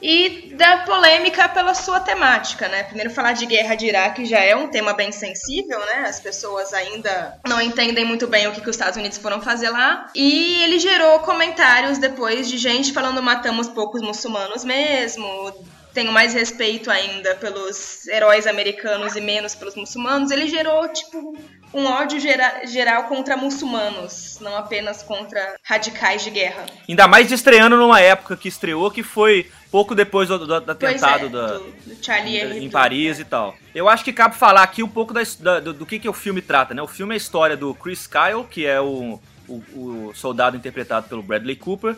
E 0.00 0.54
da 0.54 0.78
polêmica 0.78 1.48
pela 1.48 1.74
sua 1.74 2.00
temática, 2.00 2.68
né? 2.68 2.84
Primeiro 2.84 3.10
falar 3.10 3.32
de 3.32 3.46
guerra 3.46 3.74
de 3.74 3.86
Iraque 3.86 4.26
já 4.26 4.38
é 4.38 4.54
um 4.54 4.68
tema 4.68 4.92
bem 4.92 5.10
sensível, 5.10 5.78
né? 5.80 6.06
As 6.08 6.20
pessoas 6.20 6.72
ainda 6.72 7.38
não 7.46 7.60
entendem 7.60 8.04
muito 8.04 8.26
bem 8.26 8.46
o 8.46 8.52
que, 8.52 8.60
que 8.60 8.70
os 8.70 8.76
Estados 8.76 8.96
Unidos 8.96 9.18
foram 9.18 9.40
fazer 9.40 9.70
lá. 9.70 10.08
E 10.14 10.62
ele 10.62 10.78
gerou 10.78 11.18
comentários 11.20 11.98
depois 11.98 12.48
de 12.48 12.58
gente 12.58 12.92
falando 12.92 13.22
matamos 13.22 13.68
poucos 13.68 14.00
muçulmanos 14.00 14.64
mesmo, 14.64 15.52
tenho 15.94 16.12
mais 16.12 16.32
respeito 16.34 16.90
ainda 16.90 17.34
pelos 17.36 18.06
heróis 18.08 18.46
americanos 18.46 19.16
e 19.16 19.20
menos 19.20 19.54
pelos 19.54 19.74
muçulmanos, 19.74 20.30
ele 20.30 20.48
gerou, 20.48 20.86
tipo, 20.92 21.36
um 21.74 21.84
ódio 21.86 22.18
gera- 22.20 22.64
geral 22.66 23.04
contra 23.04 23.36
muçulmanos, 23.36 24.38
não 24.40 24.56
apenas 24.56 25.02
contra 25.02 25.56
radicais 25.62 26.22
de 26.22 26.30
guerra. 26.30 26.66
Ainda 26.88 27.06
mais 27.08 27.30
estreando 27.32 27.76
numa 27.76 28.00
época 28.00 28.36
que 28.36 28.48
estreou, 28.48 28.90
que 28.90 29.02
foi 29.02 29.50
pouco 29.70 29.94
depois 29.94 30.28
do, 30.28 30.38
do- 30.38 30.60
do 30.60 30.74
Pois 30.76 31.02
atentado 31.02 31.26
é, 31.26 31.28
da, 31.28 31.46
do, 31.58 31.72
Charlie 32.02 32.38
Hebdo. 32.38 32.58
em 32.58 32.70
Paris 32.70 33.18
e 33.18 33.24
tal. 33.24 33.54
Eu 33.74 33.88
acho 33.88 34.02
que 34.04 34.12
cabe 34.12 34.34
falar 34.36 34.62
aqui 34.62 34.82
um 34.82 34.88
pouco 34.88 35.12
da 35.12 35.20
da- 35.40 35.60
do, 35.60 35.72
do 35.74 35.84
que, 35.86 35.98
que 35.98 36.08
o 36.08 36.12
filme 36.14 36.40
trata, 36.40 36.72
né? 36.74 36.80
O 36.82 36.86
filme 36.88 37.14
é 37.14 37.16
a 37.16 37.18
história 37.18 37.56
do 37.56 37.74
Chris 37.74 38.06
Kyle, 38.06 38.44
que 38.50 38.64
é 38.64 38.80
o, 38.80 39.20
o, 39.46 39.54
o 40.08 40.12
soldado 40.14 40.56
interpretado 40.56 41.08
pelo 41.08 41.22
Bradley 41.22 41.56
Cooper, 41.56 41.96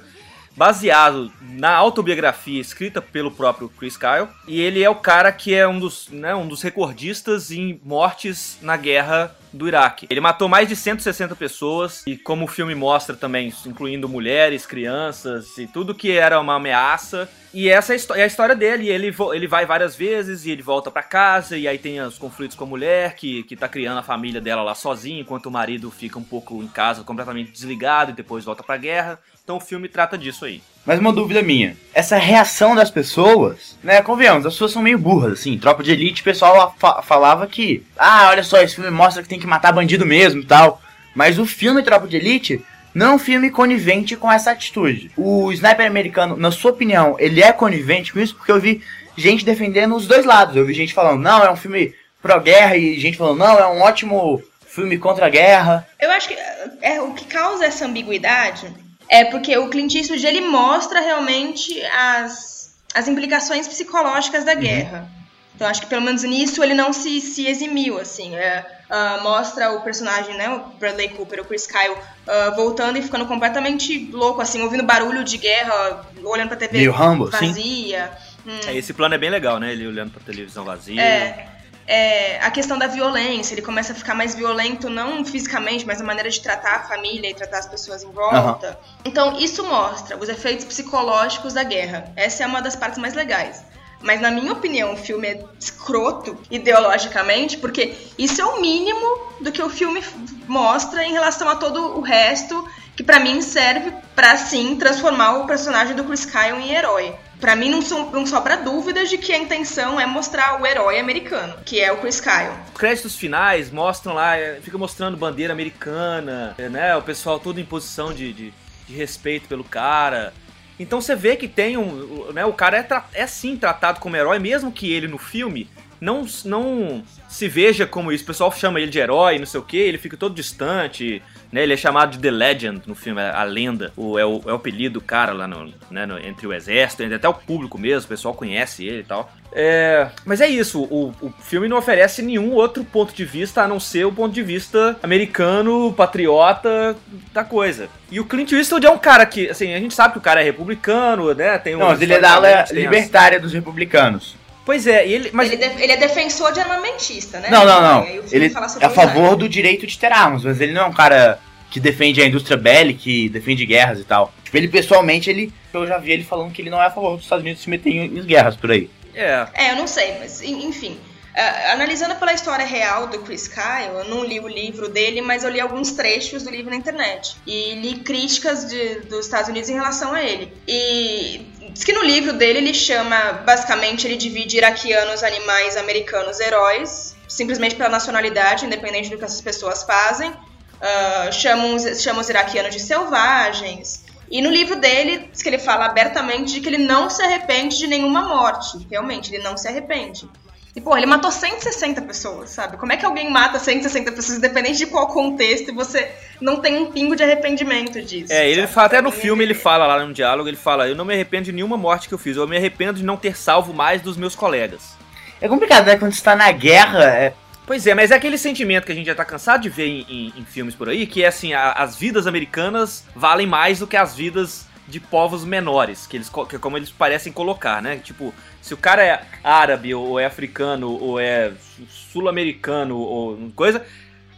baseado 0.57 1.33
na 1.41 1.75
autobiografia 1.75 2.61
escrita 2.61 3.01
pelo 3.01 3.31
próprio 3.31 3.69
Chris 3.69 3.97
Kyle. 3.97 4.29
E 4.47 4.61
ele 4.61 4.83
é 4.83 4.91
o 4.91 4.95
cara 4.95 5.33
que 5.33 5.55
é 5.55 5.67
um 5.67 5.79
dos, 5.79 6.09
né, 6.09 6.35
um 6.35 6.47
dos 6.47 6.63
recordistas 6.63 7.51
em 7.51 7.81
mortes 7.85 8.59
na 8.63 8.77
guerra 8.77 9.37
do 9.53 9.67
Iraque. 9.67 10.07
Ele 10.09 10.21
matou 10.21 10.49
mais 10.49 10.69
de 10.69 10.77
160 10.77 11.35
pessoas 11.35 12.05
e 12.07 12.17
como 12.17 12.45
o 12.45 12.49
filme 12.49 12.75
mostra 12.75 13.17
também, 13.17 13.53
incluindo 13.67 14.09
mulheres, 14.09 14.67
crianças 14.67 15.59
e 15.59 15.67
tudo 15.67 15.95
que 15.95 16.13
era 16.13 16.41
uma 16.41 16.55
ameaça. 16.55 17.29
E 17.53 17.69
essa 17.69 17.95
é 17.95 17.99
a 18.13 18.19
é 18.21 18.27
história 18.27 18.55
dele. 18.55 18.89
Ele, 18.89 19.15
ele 19.35 19.47
vai 19.49 19.67
várias 19.67 19.97
vezes 19.97 20.47
e 20.47 20.51
ele 20.51 20.63
volta 20.63 20.91
pra 20.91 21.03
casa 21.03 21.57
e 21.57 21.67
aí 21.67 21.79
tem 21.79 22.01
os 22.01 22.17
conflitos 22.17 22.57
com 22.57 22.65
a 22.65 22.69
mulher 22.69 23.17
que, 23.17 23.43
que 23.43 23.57
tá 23.57 23.69
criando 23.69 23.99
a 23.99 24.05
família 24.05 24.41
dela 24.41 24.63
lá 24.63 24.75
sozinha, 24.75 25.21
enquanto 25.21 25.47
o 25.47 25.51
marido 25.51 25.91
fica 25.91 26.19
um 26.19 26.25
pouco 26.25 26.63
em 26.63 26.69
casa 26.69 27.03
completamente 27.03 27.51
desligado 27.51 28.13
e 28.13 28.15
depois 28.15 28.45
volta 28.45 28.63
pra 28.63 28.77
guerra. 28.77 29.19
Então 29.51 29.59
o 29.59 29.61
filme 29.61 29.89
trata 29.89 30.17
disso 30.17 30.45
aí. 30.45 30.63
Mas 30.87 31.01
uma 31.01 31.13
dúvida 31.13 31.43
minha. 31.43 31.77
Essa 31.93 32.17
reação 32.17 32.73
das 32.77 32.89
pessoas, 32.89 33.77
né? 33.83 34.01
Convenhamos, 34.01 34.47
as 34.47 34.53
pessoas 34.53 34.71
são 34.71 34.81
meio 34.81 34.97
burras, 34.97 35.41
assim. 35.41 35.59
Tropa 35.59 35.83
de 35.83 35.91
elite, 35.91 36.21
o 36.21 36.25
pessoal 36.25 36.73
fa- 36.79 37.03
falava 37.03 37.49
que, 37.49 37.85
ah, 37.99 38.29
olha 38.29 38.45
só, 38.45 38.63
esse 38.63 38.77
filme 38.77 38.93
mostra 38.93 39.25
que 39.25 39.29
tem 39.29 39.41
que 39.41 39.49
matar 39.49 39.73
bandido 39.73 40.07
mesmo 40.07 40.41
e 40.43 40.45
tal. 40.47 40.81
Mas 41.17 41.37
o 41.37 41.45
filme 41.45 41.83
Tropa 41.83 42.07
de 42.07 42.17
Elite 42.17 42.65
não 42.95 43.07
é 43.07 43.15
um 43.17 43.19
filme 43.19 43.51
conivente 43.51 44.15
com 44.15 44.31
essa 44.31 44.53
atitude. 44.53 45.11
O 45.17 45.51
sniper 45.51 45.85
americano, 45.85 46.37
na 46.37 46.53
sua 46.53 46.71
opinião, 46.71 47.17
ele 47.19 47.43
é 47.43 47.51
conivente 47.53 48.13
com 48.13 48.21
isso? 48.21 48.37
Porque 48.37 48.53
eu 48.53 48.61
vi 48.61 48.81
gente 49.17 49.45
defendendo 49.45 49.97
os 49.97 50.07
dois 50.07 50.25
lados. 50.25 50.55
Eu 50.55 50.65
vi 50.65 50.75
gente 50.75 50.95
falando, 50.95 51.21
não, 51.21 51.43
é 51.43 51.51
um 51.51 51.57
filme 51.57 51.93
pró-guerra, 52.23 52.77
e 52.77 53.01
gente 53.01 53.19
falando, 53.19 53.39
não, 53.39 53.59
é 53.59 53.67
um 53.67 53.81
ótimo 53.81 54.41
filme 54.65 54.97
contra 54.97 55.27
a 55.27 55.29
guerra. 55.29 55.89
Eu 56.01 56.13
acho 56.13 56.29
que 56.29 56.37
é, 56.81 57.03
o 57.03 57.13
que 57.15 57.25
causa 57.25 57.65
essa 57.65 57.85
ambiguidade 57.85 58.73
é 59.11 59.25
porque 59.25 59.59
o 59.59 59.69
Clint 59.69 59.97
Eastwood 59.97 60.25
ele 60.25 60.41
mostra 60.41 61.01
realmente 61.01 61.79
as, 61.87 62.73
as 62.95 63.09
implicações 63.09 63.67
psicológicas 63.67 64.45
da 64.45 64.55
guerra. 64.55 65.09
Então 65.55 65.69
acho 65.69 65.83
que 65.83 65.89
pelo 65.89 66.01
menos 66.01 66.23
nisso 66.23 66.63
ele 66.63 66.73
não 66.73 66.91
se, 66.93 67.21
se 67.21 67.47
eximiu, 67.47 67.99
assim. 67.99 68.35
É, 68.37 68.65
ah, 68.89 69.19
mostra 69.23 69.73
o 69.73 69.83
personagem, 69.83 70.35
né, 70.37 70.49
o 70.49 70.61
Bradley 70.79 71.11
Cooper, 71.11 71.43
o 71.43 71.45
Chris 71.45 71.67
Kyle, 71.67 71.97
ah, 72.27 72.55
voltando 72.57 72.97
e 72.99 73.03
ficando 73.03 73.27
completamente 73.27 74.11
louco, 74.13 74.41
assim, 74.41 74.63
ouvindo 74.63 74.85
barulho 74.85 75.23
de 75.23 75.37
guerra, 75.37 76.07
olhando 76.25 76.49
pra 76.49 76.57
TV 76.57 76.79
Meio 76.79 76.93
Rambo, 76.93 77.29
assim? 77.29 77.49
vazia. 77.49 78.11
Hum. 78.47 78.59
É, 78.69 78.77
Esse 78.77 78.95
plano 78.95 79.15
é 79.15 79.19
bem 79.19 79.29
legal, 79.29 79.59
né? 79.59 79.73
Ele 79.73 79.87
olhando 79.87 80.13
pra 80.13 80.23
televisão 80.25 80.65
vazia. 80.65 81.03
É, 81.03 81.47
é, 81.91 82.39
a 82.41 82.53
questão 82.53 82.79
da 82.79 82.87
violência, 82.87 83.53
ele 83.53 83.63
começa 83.63 83.93
a 83.93 83.97
ficar 83.97 84.15
mais 84.15 84.33
violento, 84.33 84.89
não 84.89 85.25
fisicamente, 85.25 85.85
mas 85.85 86.01
a 86.01 86.05
maneira 86.05 86.31
de 86.31 86.41
tratar 86.41 86.77
a 86.77 86.83
família 86.85 87.29
e 87.29 87.35
tratar 87.35 87.59
as 87.59 87.67
pessoas 87.67 88.05
em 88.05 88.13
volta. 88.13 88.79
Então, 89.05 89.37
isso 89.41 89.65
mostra 89.65 90.17
os 90.17 90.29
efeitos 90.29 90.65
psicológicos 90.67 91.55
da 91.55 91.65
guerra. 91.65 92.13
Essa 92.15 92.45
é 92.45 92.47
uma 92.47 92.63
das 92.63 92.77
partes 92.77 92.97
mais 92.97 93.15
legais. 93.15 93.65
Mas, 94.01 94.21
na 94.21 94.31
minha 94.31 94.53
opinião, 94.53 94.93
o 94.93 94.97
filme 94.97 95.27
é 95.27 95.45
escroto 95.59 96.39
ideologicamente, 96.49 97.59
porque 97.59 97.97
isso 98.17 98.41
é 98.41 98.45
o 98.45 98.61
mínimo 98.61 99.35
do 99.41 99.51
que 99.51 99.61
o 99.61 99.69
filme 99.69 100.01
mostra 100.47 101.03
em 101.05 101.13
relação 101.13 101.49
a 101.49 101.57
todo 101.57 101.99
o 101.99 102.01
resto, 102.01 102.69
que 102.97 103.03
pra 103.03 103.19
mim 103.19 103.43
serve 103.43 103.93
pra, 104.15 104.37
sim, 104.37 104.77
transformar 104.77 105.39
o 105.39 105.47
personagem 105.47 105.97
do 105.97 106.05
Chris 106.05 106.25
Kyle 106.25 106.63
em 106.63 106.73
herói. 106.73 107.17
Pra 107.41 107.57
mim 107.57 107.71
não, 107.71 107.81
so- 107.81 108.11
não 108.11 108.27
sobra 108.27 108.57
dúvidas 108.57 109.09
de 109.09 109.17
que 109.17 109.33
a 109.33 109.39
intenção 109.39 109.99
é 109.99 110.05
mostrar 110.05 110.61
o 110.61 110.67
herói 110.67 110.99
americano, 110.99 111.55
que 111.65 111.81
é 111.81 111.91
o 111.91 111.97
Chris 111.97 112.21
Kyle. 112.21 112.53
Os 112.73 112.79
créditos 112.79 113.17
finais 113.17 113.71
mostram 113.71 114.13
lá, 114.15 114.37
é, 114.37 114.61
fica 114.61 114.77
mostrando 114.77 115.17
bandeira 115.17 115.53
americana, 115.53 116.55
é, 116.59 116.69
né? 116.69 116.95
O 116.97 117.03
pessoal 117.03 117.41
todo 117.41 117.59
em 117.59 117.65
posição 117.65 118.13
de, 118.13 118.33
de, 118.33 118.55
de 118.87 118.95
respeito 118.95 119.49
pelo 119.49 119.65
cara. 119.65 120.35
Então 120.79 121.01
você 121.01 121.15
vê 121.17 121.37
que 121.37 121.49
tem 121.49 121.77
um. 121.77 122.31
Né, 122.33 122.45
o 122.45 122.53
cara 122.53 122.79
é, 122.79 123.23
é 123.23 123.27
sim 123.27 123.57
tratado 123.57 124.01
como 124.01 124.17
herói, 124.17 124.39
mesmo 124.39 124.71
que 124.71 124.93
ele 124.93 125.09
no 125.09 125.19
filme 125.19 125.69
não, 126.01 126.27
não 126.45 127.03
se 127.29 127.49
veja 127.49 127.87
como 127.87 128.11
isso. 128.13 128.25
O 128.25 128.27
pessoal 128.27 128.53
chama 128.53 128.81
ele 128.81 128.91
de 128.91 128.99
herói, 128.99 129.39
não 129.39 129.47
sei 129.47 129.61
o 129.61 129.65
que, 129.65 129.77
ele 129.77 129.99
fica 129.99 130.17
todo 130.17 130.35
distante. 130.35 131.23
Né, 131.53 131.63
ele 131.65 131.75
é 131.75 131.77
chamado 131.77 132.13
de 132.13 132.19
The 132.19 132.31
Legend 132.31 132.83
no 132.87 132.95
filme, 132.95 133.21
a 133.21 133.43
lenda. 133.43 133.93
O, 133.97 134.17
é, 134.19 134.25
o, 134.25 134.41
é 134.47 134.53
o 134.53 134.55
apelido 134.55 134.95
do 134.95 135.01
cara 135.01 135.33
lá 135.33 135.49
no, 135.49 135.73
né, 135.91 136.07
no- 136.07 136.19
entre 136.19 136.47
o 136.47 136.53
exército, 136.53 137.03
entre 137.03 137.17
até 137.17 137.29
o 137.29 137.35
público 137.35 137.77
mesmo, 137.77 138.07
o 138.07 138.09
pessoal 138.09 138.35
conhece 138.35 138.85
ele 138.87 139.01
e 139.01 139.05
tal. 139.05 139.33
É, 139.53 140.09
mas 140.25 140.41
é 140.41 140.47
isso, 140.47 140.81
o, 140.83 141.13
o 141.21 141.33
filme 141.41 141.67
não 141.67 141.77
oferece 141.77 142.23
nenhum 142.23 142.53
outro 142.53 142.85
ponto 142.85 143.13
de 143.13 143.25
vista 143.25 143.63
a 143.63 143.67
não 143.69 143.81
ser 143.81 144.05
o 144.07 144.13
ponto 144.13 144.33
de 144.33 144.45
vista 144.45 144.97
americano, 145.03 145.93
patriota 145.93 146.95
da 147.33 147.43
coisa. 147.43 147.89
E 148.13 148.21
o 148.21 148.25
Clint 148.25 148.53
Eastwood 148.53 148.87
é 148.87 148.91
um 148.91 148.99
cara 148.99 149.27
que, 149.27 149.51
assim, 149.51 149.75
a 149.75 149.79
gente 149.81 149.93
sabe 149.95 150.13
que 150.13 150.19
o 150.19 150.23
cara 150.23 150.41
é 150.41 150.45
republicano, 150.45 151.35
né? 151.35 151.59
Tem 151.59 151.75
Não, 151.75 151.87
um 151.87 151.89
mas 151.89 152.01
ele 152.01 152.13
é 152.15 152.21
da 152.21 152.33
ala 152.35 152.65
libertária 152.71 153.41
dos 153.41 153.53
republicanos. 153.53 154.37
Pois 154.71 154.87
é, 154.87 155.05
ele, 155.05 155.31
mas 155.33 155.51
Ele, 155.51 155.57
de- 155.69 155.83
ele 155.83 155.93
é 155.93 155.97
defensor 155.97 156.53
de 156.53 156.61
armamentista, 156.61 157.41
né? 157.41 157.49
Não, 157.51 157.65
não, 157.65 157.83
não. 157.83 158.07
Ele 158.07 158.47
é 158.47 158.85
a 158.87 158.89
favor 158.89 159.35
do 159.35 159.49
direito 159.49 159.85
de 159.85 159.99
ter 159.99 160.13
armas, 160.13 160.45
mas 160.45 160.61
ele 160.61 160.73
não 160.73 160.83
é 160.83 160.87
um 160.87 160.93
cara 160.93 161.41
que 161.69 161.81
defende 161.81 162.23
a 162.23 162.25
indústria 162.25 162.57
bélica, 162.57 163.01
que 163.01 163.29
defende 163.29 163.67
guerras 163.67 163.99
e 163.99 164.05
tal. 164.05 164.33
Tipo, 164.45 164.57
ele 164.57 164.69
pessoalmente, 164.69 165.29
ele, 165.29 165.53
eu 165.75 165.85
já 165.89 165.99
vi 165.99 166.13
ele 166.13 166.23
falando 166.23 166.53
que 166.53 166.63
ele 166.63 166.71
não 166.71 166.81
é 166.81 166.87
a 166.87 166.91
favor 166.91 167.17
dos 167.17 167.25
Estados 167.25 167.43
Unidos 167.45 167.63
se 167.65 167.69
meterem 167.69 168.05
em 168.05 168.23
guerras 168.23 168.55
por 168.55 168.71
aí. 168.71 168.89
é, 169.13 169.45
É, 169.55 169.73
eu 169.73 169.77
não 169.77 169.89
sei, 169.89 170.15
mas 170.21 170.41
en- 170.41 170.69
enfim. 170.69 170.97
Ah, 171.35 171.73
analisando 171.73 172.17
pela 172.17 172.33
história 172.33 172.65
real 172.67 173.07
do 173.07 173.21
Chris 173.21 173.47
Kyle, 173.49 173.95
eu 173.99 174.05
não 174.05 174.25
li 174.25 174.39
o 174.41 174.47
livro 174.49 174.89
dele, 174.89 175.21
mas 175.21 175.43
eu 175.45 175.51
li 175.51 175.61
alguns 175.61 175.93
trechos 175.93 176.43
do 176.45 176.51
livro 176.51 176.71
na 176.71 176.77
internet. 176.77 177.37
E 177.47 177.75
li 177.75 177.95
críticas 178.01 178.67
de- 178.69 179.01
dos 179.09 179.27
Estados 179.27 179.49
Unidos 179.49 179.69
em 179.69 179.75
relação 179.75 180.13
a 180.13 180.23
ele. 180.23 180.53
E 180.67 181.47
diz 181.73 181.85
que 181.85 181.93
no 181.93 182.03
livro 182.03 182.33
dele 182.33 182.59
ele 182.59 182.75
chama, 182.75 183.33
basicamente, 183.45 184.07
ele 184.07 184.17
divide 184.17 184.57
iraquianos, 184.57 185.23
animais, 185.23 185.77
americanos, 185.77 186.41
heróis, 186.41 187.17
simplesmente 187.29 187.77
pela 187.77 187.89
nacionalidade, 187.89 188.67
independente 188.67 189.11
do 189.11 189.19
que 189.19 189.25
essas 189.25 189.41
pessoas 189.41 189.83
fazem. 189.83 190.33
Ah, 190.81 191.31
chama, 191.31 191.67
os, 191.75 192.03
chama 192.03 192.21
os 192.21 192.29
iraquianos 192.29 192.75
de 192.75 192.81
selvagens. 192.81 194.05
E 194.31 194.41
no 194.41 194.49
livro 194.49 194.77
dele, 194.77 195.29
diz 195.31 195.43
que 195.43 195.49
ele 195.49 195.59
fala 195.59 195.87
abertamente 195.87 196.55
de 196.55 196.61
que 196.61 196.69
ele 196.69 196.79
não 196.79 197.11
se 197.11 197.23
arrepende 197.23 197.77
de 197.77 197.87
nenhuma 197.87 198.23
morte. 198.23 198.87
Realmente, 198.89 199.35
ele 199.35 199.43
não 199.43 199.57
se 199.57 199.69
arrepende. 199.69 200.29
E, 200.75 200.81
pô, 200.81 200.97
ele 200.97 201.07
matou 201.07 201.33
160 201.33 202.03
pessoas, 202.03 202.51
sabe? 202.51 202.77
Como 202.77 202.93
é 202.93 202.97
que 202.97 203.05
alguém 203.05 203.29
mata 203.29 203.59
160 203.59 204.13
pessoas, 204.13 204.39
independente 204.39 204.79
de 204.79 204.87
qual 204.87 205.09
contexto, 205.09 205.71
e 205.71 205.75
você 205.75 206.11
não 206.41 206.61
tem 206.61 206.77
um 206.79 206.93
pingo 206.93 207.17
de 207.17 207.25
arrependimento 207.25 208.01
disso? 208.01 208.33
É, 208.33 208.49
ele 208.49 208.61
sabe? 208.63 208.73
fala, 208.73 208.87
até 208.87 209.03
no 209.03 209.11
filme 209.11 209.43
ele 209.43 209.55
fala 209.55 209.87
lá 209.87 210.05
no 210.05 210.13
diálogo, 210.13 210.49
ele 210.49 210.57
fala, 210.57 210.87
eu 210.89 210.95
não 210.95 211.05
me 211.05 211.13
arrependo 211.13 211.47
de 211.47 211.53
nenhuma 211.53 211.77
morte 211.77 212.07
que 212.09 212.15
eu 212.15 212.19
fiz, 212.19 212.37
eu 212.37 212.47
me 212.47 212.57
arrependo 212.57 213.01
de 213.01 213.05
não 213.05 213.17
ter 213.17 213.37
salvo 213.37 213.75
mais 213.75 214.01
dos 214.01 214.17
meus 214.17 214.37
colegas. 214.37 214.95
É 215.41 215.49
complicado, 215.49 215.87
né? 215.87 215.97
Quando 215.97 216.13
você 216.13 216.23
tá 216.23 216.37
na 216.37 216.51
guerra, 216.53 217.05
é... 217.05 217.33
Pois 217.67 217.87
é, 217.87 217.95
mas 217.95 218.11
é 218.11 218.15
aquele 218.17 218.37
sentimento 218.39 218.85
que 218.85 218.93
a 218.93 218.95
gente 218.95 219.07
já 219.07 219.15
tá 219.15 219.25
cansado 219.25 219.63
de 219.63 219.69
ver 219.69 219.87
em, 219.87 220.07
em- 220.09 220.33
em 220.41 220.45
filmes 220.45 220.75
por 220.75 220.89
aí, 220.89 221.07
que 221.07 221.23
é 221.23 221.29
assim, 221.29 221.53
a- 221.53 221.73
as 221.73 221.97
vidas 221.97 222.27
americanas 222.27 223.05
valem 223.15 223.47
mais 223.47 223.79
do 223.81 223.87
que 223.87 223.97
as 223.97 224.15
vidas 224.15 224.67
de 224.91 225.01
povos 225.01 225.45
menores, 225.45 226.07
que 226.07 226.17
eles 226.17 226.31
que 226.49 226.57
é 226.57 226.59
como 226.59 226.77
eles 226.77 226.91
parecem 226.91 227.33
colocar, 227.33 227.81
né? 227.81 227.97
Tipo, 228.03 228.35
se 228.61 228.75
o 228.75 228.77
cara 228.77 229.03
é 229.05 229.23
árabe 229.43 229.95
ou 229.95 230.19
é 230.21 230.27
africano 230.27 230.91
ou 231.01 231.19
é 231.21 231.53
sul-americano 231.89 232.99
ou 232.99 233.51
coisa, 233.55 233.85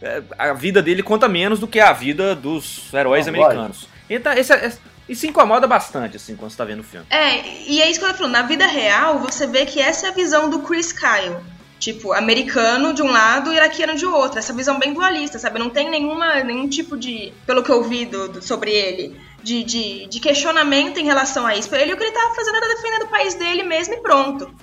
é, 0.01 0.21
a 0.37 0.53
vida 0.53 0.81
dele 0.81 1.01
conta 1.03 1.27
menos 1.27 1.59
do 1.59 1.67
que 1.67 1.79
a 1.79 1.91
vida 1.93 2.35
dos 2.35 2.93
heróis 2.93 3.25
Não, 3.25 3.33
americanos. 3.33 3.87
Então, 4.09 4.31
esse, 4.33 4.53
é- 4.53 4.71
isso 5.09 5.25
incomoda 5.25 5.67
bastante, 5.67 6.15
assim, 6.17 6.35
quando 6.35 6.51
você 6.51 6.57
tá 6.57 6.65
vendo 6.65 6.79
o 6.81 6.83
filme. 6.83 7.05
É, 7.09 7.41
e 7.67 7.81
é 7.81 7.89
isso 7.89 7.99
que 7.99 8.05
eu 8.05 8.09
tô 8.11 8.15
falando. 8.19 8.33
Na 8.33 8.43
vida 8.43 8.65
real, 8.67 9.19
você 9.19 9.45
vê 9.47 9.65
que 9.65 9.79
essa 9.81 10.07
é 10.07 10.09
a 10.09 10.13
visão 10.13 10.49
do 10.49 10.59
Chris 10.59 10.91
Kyle. 10.93 11.35
Tipo, 11.79 12.13
americano 12.13 12.93
de 12.93 13.01
um 13.01 13.11
lado 13.11 13.51
e 13.51 13.55
iraquiano 13.57 13.93
de 13.95 14.05
outro. 14.05 14.39
Essa 14.39 14.53
visão 14.53 14.79
bem 14.79 14.93
dualista, 14.93 15.37
sabe? 15.37 15.59
Não 15.59 15.69
tem 15.69 15.89
nenhuma, 15.89 16.41
nenhum 16.41 16.69
tipo 16.69 16.95
de. 16.97 17.33
Pelo 17.45 17.61
que 17.61 17.69
eu 17.69 17.83
vi 17.83 18.05
do- 18.05 18.29
do- 18.29 18.41
sobre 18.41 18.71
ele, 18.71 19.19
de, 19.43 19.63
de, 19.63 20.07
de 20.07 20.19
questionamento 20.19 20.99
em 20.99 21.05
relação 21.05 21.45
a 21.45 21.55
isso. 21.55 21.73
Ele, 21.75 21.93
o 21.93 21.97
que 21.97 22.03
ele 22.03 22.11
tava 22.11 22.33
fazendo 22.33 22.55
era 22.55 22.67
defendendo 22.67 23.03
o 23.03 23.09
país 23.09 23.35
dele 23.35 23.63
mesmo 23.63 23.93
e 23.93 23.97
pronto. 23.97 24.53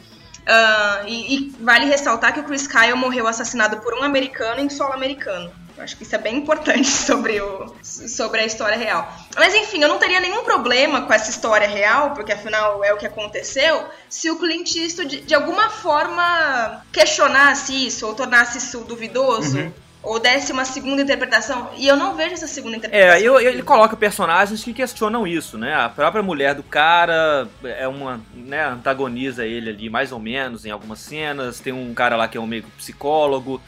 Ah, 0.47 1.03
e, 1.07 1.35
e 1.35 1.49
vale 1.61 1.87
ressaltar 1.87 2.33
que 2.33 2.41
o 2.41 2.45
Chris 2.45 2.67
Kyle 2.67 2.97
morreu 2.97 3.27
assassinado 3.27 3.79
por 3.81 3.95
um 3.95 4.03
americano 4.03 4.61
em 4.61 4.69
solo 4.69 4.95
americano. 4.95 5.53
Eu 5.77 5.85
acho 5.85 5.97
que 5.97 6.03
isso 6.03 6.15
é 6.15 6.19
bem 6.19 6.39
importante 6.39 6.89
sobre, 6.91 7.41
o, 7.41 7.75
sobre 7.83 8.41
a 8.41 8.45
história 8.45 8.77
real. 8.77 9.11
Mas 9.37 9.55
enfim, 9.55 9.83
eu 9.83 9.89
não 9.89 9.99
teria 9.99 10.21
nenhum 10.21 10.43
problema 10.43 11.03
com 11.03 11.13
essa 11.13 11.31
história 11.31 11.69
real, 11.69 12.15
porque 12.15 12.33
afinal 12.33 12.83
é 12.83 12.93
o 12.93 12.97
que 12.97 13.07
aconteceu, 13.07 13.85
se 14.09 14.31
o 14.31 14.39
Clint 14.39 14.75
Eastwood 14.75 15.21
de 15.21 15.35
alguma 15.35 15.71
forma 15.71 16.83
questionasse 16.93 17.87
isso, 17.87 18.07
ou 18.07 18.15
tornasse 18.15 18.59
isso 18.59 18.81
duvidoso, 18.81 19.73
ou 20.03 20.19
desse 20.19 20.51
uma 20.53 20.65
segunda 20.65 21.03
interpretação. 21.03 21.71
E 21.77 21.87
eu 21.87 21.97
não 21.97 22.15
vejo 22.17 22.35
essa 22.35 22.47
segunda 22.47 22.77
interpretação. 22.77 23.17
É, 23.17 23.21
eu- 23.23 23.41
ele 23.41 23.63
coloca 23.63 23.97
personagens 23.97 24.63
que 24.65 24.73
questionam 24.73 25.27
isso, 25.27 25.59
né? 25.59 25.75
A 25.75 25.89
própria 25.89 26.23
mulher 26.23 26.55
do 26.55 26.63
cara 26.63 27.49
é 27.63 27.87
uma, 27.87 28.21
né, 28.35 28.65
antagoniza 28.67 29.45
ele 29.45 29.71
ali 29.71 29.91
mais 29.91 30.11
ou 30.13 30.19
menos 30.19 30.65
em 30.65 30.71
algumas 30.71 31.01
cenas. 31.01 31.61
Tem 31.61 31.73
um 31.73 31.93
cara 31.95 32.17
lá 32.17 32.27
que 32.29 32.39
é 32.39 32.41
um 32.41 32.47
meio 32.47 32.65
psicólogo. 32.79 33.61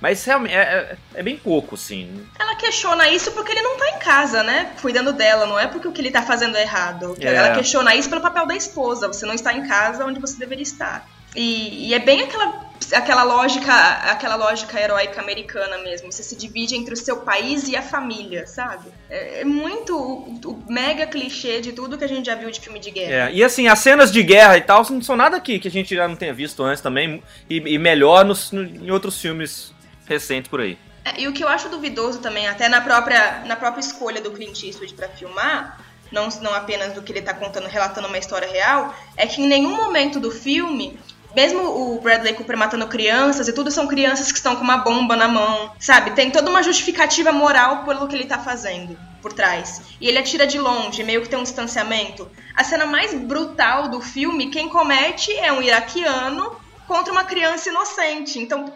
Mas 0.00 0.24
realmente 0.24 0.54
é, 0.54 0.58
é- 0.62 0.96
é 1.16 1.22
bem 1.22 1.36
pouco, 1.36 1.74
assim. 1.74 2.24
Ela 2.38 2.54
questiona 2.54 3.10
isso 3.10 3.32
porque 3.32 3.52
ele 3.52 3.60
não 3.60 3.76
tá 3.76 3.86
em 3.90 3.98
casa, 3.98 4.42
né? 4.42 4.70
Cuidando 4.80 5.12
dela, 5.12 5.44
não 5.44 5.58
é 5.60 5.66
porque 5.66 5.86
o 5.86 5.92
que 5.92 6.00
ele 6.00 6.10
tá 6.10 6.22
fazendo 6.22 6.56
é 6.56 6.62
errado. 6.62 7.14
É. 7.20 7.34
Ela 7.34 7.54
questiona 7.54 7.94
isso 7.94 8.08
pelo 8.08 8.22
papel 8.22 8.46
da 8.46 8.56
esposa. 8.56 9.08
Você 9.08 9.26
não 9.26 9.34
está 9.34 9.52
em 9.52 9.68
casa 9.68 10.06
onde 10.06 10.18
você 10.18 10.38
deveria 10.38 10.62
estar. 10.62 11.06
E, 11.34 11.88
e 11.88 11.94
é 11.94 11.98
bem 11.98 12.22
aquela, 12.22 12.66
aquela 12.92 13.22
lógica, 13.22 13.72
aquela 13.72 14.34
lógica 14.34 14.80
heróica 14.80 15.20
americana 15.20 15.78
mesmo. 15.78 16.10
Você 16.10 16.22
se 16.22 16.34
divide 16.36 16.74
entre 16.74 16.92
o 16.94 16.96
seu 16.96 17.18
país 17.18 17.68
e 17.68 17.76
a 17.76 17.82
família, 17.82 18.46
sabe? 18.46 18.88
É, 19.08 19.40
é 19.42 19.44
muito 19.44 19.96
o, 19.96 20.40
o 20.44 20.64
mega 20.72 21.06
clichê 21.06 21.60
de 21.60 21.72
tudo 21.72 21.96
que 21.96 22.04
a 22.04 22.08
gente 22.08 22.26
já 22.26 22.34
viu 22.34 22.50
de 22.50 22.60
filme 22.60 22.78
de 22.80 22.90
guerra. 22.90 23.30
É, 23.30 23.32
e 23.32 23.44
assim, 23.44 23.68
as 23.68 23.78
cenas 23.78 24.10
de 24.10 24.22
guerra 24.22 24.56
e 24.56 24.62
tal 24.62 24.84
não 24.90 25.02
são 25.02 25.16
nada 25.16 25.40
que, 25.40 25.58
que 25.58 25.68
a 25.68 25.70
gente 25.70 25.94
já 25.94 26.08
não 26.08 26.16
tenha 26.16 26.34
visto 26.34 26.62
antes 26.64 26.82
também. 26.82 27.22
E, 27.48 27.56
e 27.58 27.78
melhor 27.78 28.24
nos, 28.24 28.50
no- 28.50 28.62
em 28.64 28.90
outros 28.90 29.20
filmes 29.20 29.72
recentes 30.06 30.50
por 30.50 30.60
aí. 30.60 30.76
É, 31.04 31.20
E 31.20 31.28
o 31.28 31.32
que 31.32 31.44
eu 31.44 31.48
acho 31.48 31.68
duvidoso 31.68 32.18
também, 32.18 32.48
até 32.48 32.68
na 32.68 32.80
própria, 32.80 33.42
na 33.46 33.54
própria 33.56 33.80
escolha 33.80 34.20
do 34.20 34.32
Clint 34.32 34.64
Eastwood 34.64 34.92
pra 34.94 35.08
filmar, 35.08 35.80
não, 36.10 36.28
não 36.42 36.52
apenas 36.52 36.92
do 36.92 37.02
que 37.02 37.12
ele 37.12 37.22
tá 37.22 37.32
contando, 37.32 37.68
relatando 37.68 38.08
uma 38.08 38.18
história 38.18 38.50
real, 38.50 38.92
é 39.16 39.26
que 39.26 39.40
em 39.40 39.46
nenhum 39.46 39.76
momento 39.76 40.18
do 40.18 40.30
filme, 40.30 40.98
mesmo 41.34 41.62
o 41.62 42.00
Bradley 42.00 42.34
Cooper 42.34 42.56
matando 42.56 42.86
crianças 42.86 43.48
e 43.48 43.52
tudo, 43.52 43.70
são 43.70 43.86
crianças 43.86 44.30
que 44.30 44.38
estão 44.38 44.56
com 44.56 44.62
uma 44.62 44.78
bomba 44.78 45.16
na 45.16 45.28
mão, 45.28 45.72
sabe? 45.78 46.12
Tem 46.12 46.30
toda 46.30 46.50
uma 46.50 46.62
justificativa 46.62 47.32
moral 47.32 47.84
pelo 47.84 48.08
que 48.08 48.14
ele 48.14 48.26
tá 48.26 48.38
fazendo 48.38 48.98
por 49.22 49.32
trás. 49.32 49.82
E 50.00 50.08
ele 50.08 50.18
atira 50.18 50.46
de 50.46 50.58
longe, 50.58 51.02
meio 51.04 51.22
que 51.22 51.28
tem 51.28 51.38
um 51.38 51.42
distanciamento. 51.42 52.28
A 52.56 52.64
cena 52.64 52.86
mais 52.86 53.14
brutal 53.14 53.88
do 53.88 54.00
filme, 54.00 54.50
quem 54.50 54.68
comete 54.68 55.32
é 55.36 55.52
um 55.52 55.62
iraquiano 55.62 56.56
contra 56.86 57.12
uma 57.12 57.24
criança 57.24 57.68
inocente. 57.68 58.38
Então, 58.38 58.72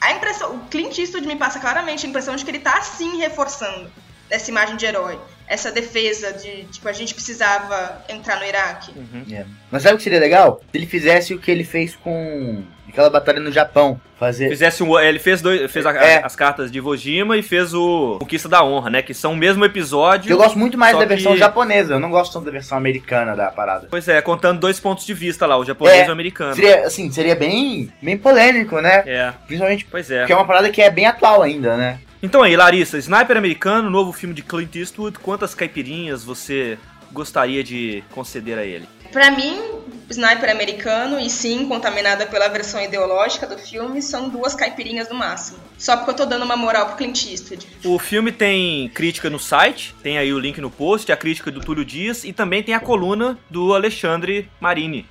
a 0.00 0.12
impressão, 0.12 0.56
o 0.56 0.60
Clint 0.68 0.98
Eastwood 0.98 1.26
me 1.26 1.36
passa 1.36 1.60
claramente 1.60 2.04
a 2.04 2.08
impressão 2.08 2.34
de 2.34 2.44
que 2.44 2.50
ele 2.50 2.58
tá 2.58 2.78
assim 2.78 3.18
reforçando 3.18 3.90
essa 4.28 4.50
imagem 4.50 4.76
de 4.76 4.86
herói, 4.86 5.20
essa 5.52 5.70
defesa 5.70 6.32
de, 6.32 6.64
tipo, 6.64 6.88
a 6.88 6.92
gente 6.92 7.12
precisava 7.14 8.02
entrar 8.08 8.38
no 8.40 8.44
Iraque. 8.46 8.92
É. 9.30 9.44
Mas 9.70 9.82
sabe 9.82 9.94
o 9.94 9.98
que 9.98 10.02
seria 10.04 10.18
legal? 10.18 10.60
Se 10.70 10.78
ele 10.78 10.86
fizesse 10.86 11.34
o 11.34 11.38
que 11.38 11.50
ele 11.50 11.62
fez 11.64 11.94
com 11.94 12.62
aquela 12.88 13.10
batalha 13.10 13.38
no 13.40 13.50
Japão. 13.52 14.00
Fazer. 14.18 14.48
Fizesse 14.50 14.82
um, 14.82 14.98
ele 15.00 15.18
fez, 15.18 15.42
dois, 15.42 15.70
fez 15.72 15.84
a- 15.84 15.92
É. 15.94 16.24
as 16.24 16.36
cartas 16.36 16.70
de 16.70 16.78
Iwo 16.78 16.96
Jima 16.96 17.36
e 17.36 17.42
fez 17.42 17.74
o 17.74 18.18
Conquista 18.20 18.48
da 18.48 18.62
Honra, 18.64 18.88
né? 18.90 19.02
Que 19.02 19.12
são 19.12 19.32
o 19.32 19.36
mesmo 19.36 19.64
episódio. 19.64 20.30
Eu 20.30 20.36
gosto 20.36 20.56
muito 20.58 20.78
mais 20.78 20.96
da 20.96 21.04
versão 21.04 21.32
que- 21.32 21.38
japonesa, 21.38 21.94
eu 21.94 21.98
não 22.00 22.10
gosto 22.10 22.32
tanto 22.34 22.44
da 22.46 22.50
versão 22.52 22.78
americana 22.78 23.34
da 23.34 23.50
parada. 23.50 23.88
Pois 23.90 24.06
é, 24.08 24.22
contando 24.22 24.60
dois 24.60 24.78
pontos 24.78 25.04
de 25.04 25.12
vista 25.14 25.44
lá, 25.46 25.56
o 25.58 25.64
japonês 25.64 26.02
É, 26.02 26.06
e 26.06 26.08
o 26.08 26.12
americano. 26.12 26.54
Seria, 26.54 26.86
assim, 26.86 27.10
seria 27.10 27.34
bem, 27.34 27.92
bem 28.00 28.16
polêmico, 28.16 28.80
né? 28.80 29.02
É, 29.06 29.32
Principalmente 29.46 29.86
pois 29.90 30.10
é. 30.10 30.20
porque 30.20 30.32
é 30.32 30.36
uma 30.36 30.46
parada 30.46 30.70
que 30.70 30.80
é 30.80 30.88
bem 30.90 31.06
atual 31.06 31.42
ainda, 31.42 31.76
né? 31.76 31.98
Então 32.22 32.40
aí, 32.40 32.56
Larissa, 32.56 32.98
Sniper 32.98 33.36
Americano, 33.36 33.90
novo 33.90 34.12
filme 34.12 34.32
de 34.32 34.42
Clint 34.42 34.76
Eastwood, 34.76 35.18
quantas 35.18 35.56
caipirinhas 35.56 36.22
você 36.22 36.78
gostaria 37.10 37.64
de 37.64 38.04
conceder 38.12 38.56
a 38.56 38.64
ele? 38.64 38.88
Pra 39.10 39.28
mim, 39.32 39.60
Sniper 40.08 40.48
americano 40.48 41.18
e 41.18 41.28
sim, 41.28 41.66
contaminada 41.66 42.24
pela 42.24 42.46
versão 42.46 42.80
ideológica 42.80 43.44
do 43.44 43.58
filme, 43.58 44.00
são 44.00 44.28
duas 44.28 44.54
caipirinhas 44.54 45.08
no 45.08 45.16
máximo. 45.16 45.58
Só 45.76 45.96
porque 45.96 46.12
eu 46.12 46.14
tô 46.14 46.24
dando 46.24 46.44
uma 46.44 46.56
moral 46.56 46.86
pro 46.86 46.96
Clint 46.96 47.26
Eastwood. 47.26 47.66
O 47.84 47.98
filme 47.98 48.30
tem 48.30 48.88
crítica 48.90 49.28
no 49.28 49.40
site, 49.40 49.92
tem 50.00 50.16
aí 50.16 50.32
o 50.32 50.38
link 50.38 50.60
no 50.60 50.70
post, 50.70 51.10
a 51.10 51.16
crítica 51.16 51.50
do 51.50 51.60
Túlio 51.60 51.84
Dias 51.84 52.22
e 52.22 52.32
também 52.32 52.62
tem 52.62 52.72
a 52.72 52.80
coluna 52.80 53.36
do 53.50 53.74
Alexandre 53.74 54.48
Marini, 54.60 55.06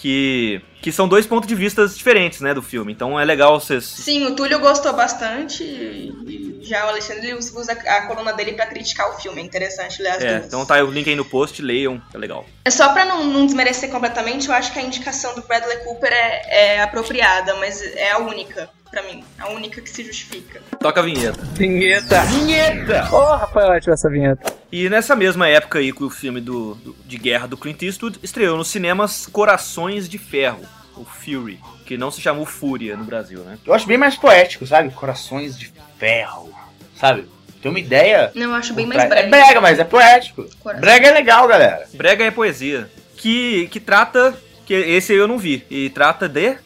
que, 0.00 0.62
que 0.80 0.90
são 0.90 1.06
dois 1.06 1.26
pontos 1.26 1.46
de 1.46 1.54
vista 1.54 1.86
diferentes, 1.86 2.40
né, 2.40 2.54
do 2.54 2.62
filme. 2.62 2.90
Então 2.90 3.20
é 3.20 3.24
legal 3.24 3.60
vocês... 3.60 3.84
Sim, 3.84 4.26
o 4.26 4.34
Túlio 4.34 4.58
gostou 4.58 4.94
bastante 4.94 5.62
e 5.62 6.58
já 6.62 6.86
o 6.86 6.88
Alexandre 6.88 7.34
usa 7.34 7.72
a 7.72 8.06
coluna 8.06 8.32
dele 8.32 8.52
pra 8.52 8.64
criticar 8.66 9.10
o 9.10 9.20
filme. 9.20 9.40
É 9.42 9.44
interessante 9.44 10.02
ler 10.02 10.08
as 10.10 10.22
É, 10.22 10.34
duas. 10.34 10.46
então 10.46 10.64
tá 10.64 10.76
aí 10.76 10.82
o 10.82 10.90
link 10.90 11.08
aí 11.08 11.14
no 11.16 11.24
post, 11.24 11.60
leiam, 11.60 12.00
é 12.14 12.16
legal. 12.18 12.46
É 12.64 12.70
Só 12.70 12.92
pra 12.94 13.04
não, 13.04 13.24
não 13.24 13.44
desmerecer 13.44 13.90
completamente, 13.90 14.48
eu 14.48 14.54
acho 14.54 14.72
que 14.72 14.78
a 14.78 14.82
indicação 14.82 15.34
do 15.34 15.42
Bradley 15.42 15.78
Cooper 15.84 16.10
é, 16.12 16.76
é 16.76 16.82
apropriada, 16.82 17.54
mas 17.56 17.82
é 17.82 18.12
a 18.12 18.18
única, 18.18 18.70
pra 18.90 19.02
mim. 19.02 19.22
A 19.38 19.50
única 19.50 19.82
que 19.82 19.90
se 19.90 20.02
justifica. 20.02 20.62
Toca 20.80 21.00
a 21.00 21.02
vinheta. 21.02 21.40
Vinheta! 21.52 22.22
Vinheta! 22.22 23.08
Oh, 23.12 23.46
foi 23.52 23.64
ótima 23.64 23.92
essa 23.94 24.08
vinheta. 24.08 24.59
E 24.72 24.88
nessa 24.88 25.16
mesma 25.16 25.48
época 25.48 25.78
aí 25.80 25.92
que 25.92 26.04
o 26.04 26.10
filme 26.10 26.40
do, 26.40 26.74
do- 26.76 26.96
de 27.04 27.18
guerra 27.18 27.46
do 27.48 27.56
Clint 27.56 27.82
Eastwood 27.82 28.18
estreou 28.22 28.56
nos 28.56 28.68
cinemas 28.68 29.26
Corações 29.26 30.08
de 30.08 30.16
Ferro, 30.16 30.60
o 30.96 31.04
Fury, 31.04 31.58
que 31.86 31.96
não 31.96 32.10
se 32.10 32.20
chamou 32.20 32.46
Fúria 32.46 32.96
no 32.96 33.04
Brasil, 33.04 33.40
né? 33.40 33.58
Eu 33.66 33.74
acho 33.74 33.86
bem 33.86 33.98
mais 33.98 34.16
poético, 34.16 34.66
sabe? 34.66 34.90
Corações 34.90 35.58
de 35.58 35.72
ferro, 35.98 36.52
sabe? 36.98 37.26
Tem 37.60 37.68
uma 37.70 37.80
ideia. 37.80 38.30
Não, 38.34 38.42
eu 38.50 38.54
acho 38.54 38.72
bem 38.72 38.86
mais 38.86 39.04
trás. 39.04 39.28
breve. 39.28 39.28
É 39.28 39.30
brega, 39.46 39.60
mas 39.60 39.78
é 39.78 39.84
poético. 39.84 40.46
Coração. 40.60 40.80
Brega 40.80 41.08
é 41.08 41.12
legal, 41.12 41.48
galera. 41.48 41.86
Brega 41.94 42.24
é 42.24 42.30
poesia, 42.30 42.88
que, 43.16 43.66
que 43.72 43.80
trata, 43.80 44.34
que 44.64 44.72
esse 44.72 45.12
eu 45.12 45.26
não 45.26 45.36
vi, 45.38 45.64
e 45.68 45.90
trata 45.90 46.28
de... 46.28 46.56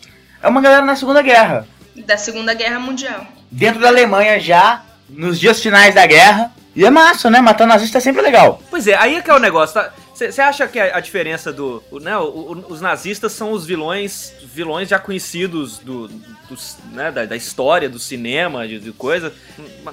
É 0.42 0.46
uma 0.48 0.60
galera 0.60 0.84
na 0.84 0.94
Segunda 0.94 1.22
Guerra. 1.22 1.66
Da 1.96 2.18
Segunda 2.18 2.52
Guerra 2.52 2.78
Mundial. 2.78 3.26
Dentro 3.50 3.80
da 3.80 3.88
Alemanha 3.88 4.38
já, 4.38 4.84
nos 5.08 5.40
dias 5.40 5.60
finais 5.62 5.94
da 5.94 6.04
guerra. 6.06 6.52
E 6.76 6.84
é 6.84 6.90
massa, 6.90 7.30
né? 7.30 7.40
Matar 7.40 7.66
nazista 7.66 7.98
é 7.98 8.00
sempre 8.00 8.20
legal. 8.22 8.60
Pois 8.70 8.86
é, 8.86 8.94
aí 8.96 9.14
é 9.16 9.22
que 9.22 9.30
é 9.30 9.34
o 9.34 9.38
negócio, 9.38 9.74
tá? 9.74 9.92
Você 10.14 10.40
acha 10.40 10.66
que 10.68 10.78
a, 10.78 10.96
a 10.96 11.00
diferença 11.00 11.52
do. 11.52 11.82
o- 11.90 11.98
Né, 12.00 12.16
o- 12.16 12.22
o- 12.22 12.64
os 12.72 12.80
nazistas 12.80 13.32
são 13.32 13.50
os 13.52 13.66
vilões 13.66 14.32
vilões 14.44 14.88
já 14.88 14.98
conhecidos 14.98 15.78
do, 15.78 16.06
dos, 16.48 16.76
né, 16.92 17.10
da, 17.10 17.24
da 17.24 17.36
história, 17.36 17.88
do 17.88 17.98
cinema, 17.98 18.66
de, 18.66 18.78
de 18.78 18.92
coisa. 18.92 19.32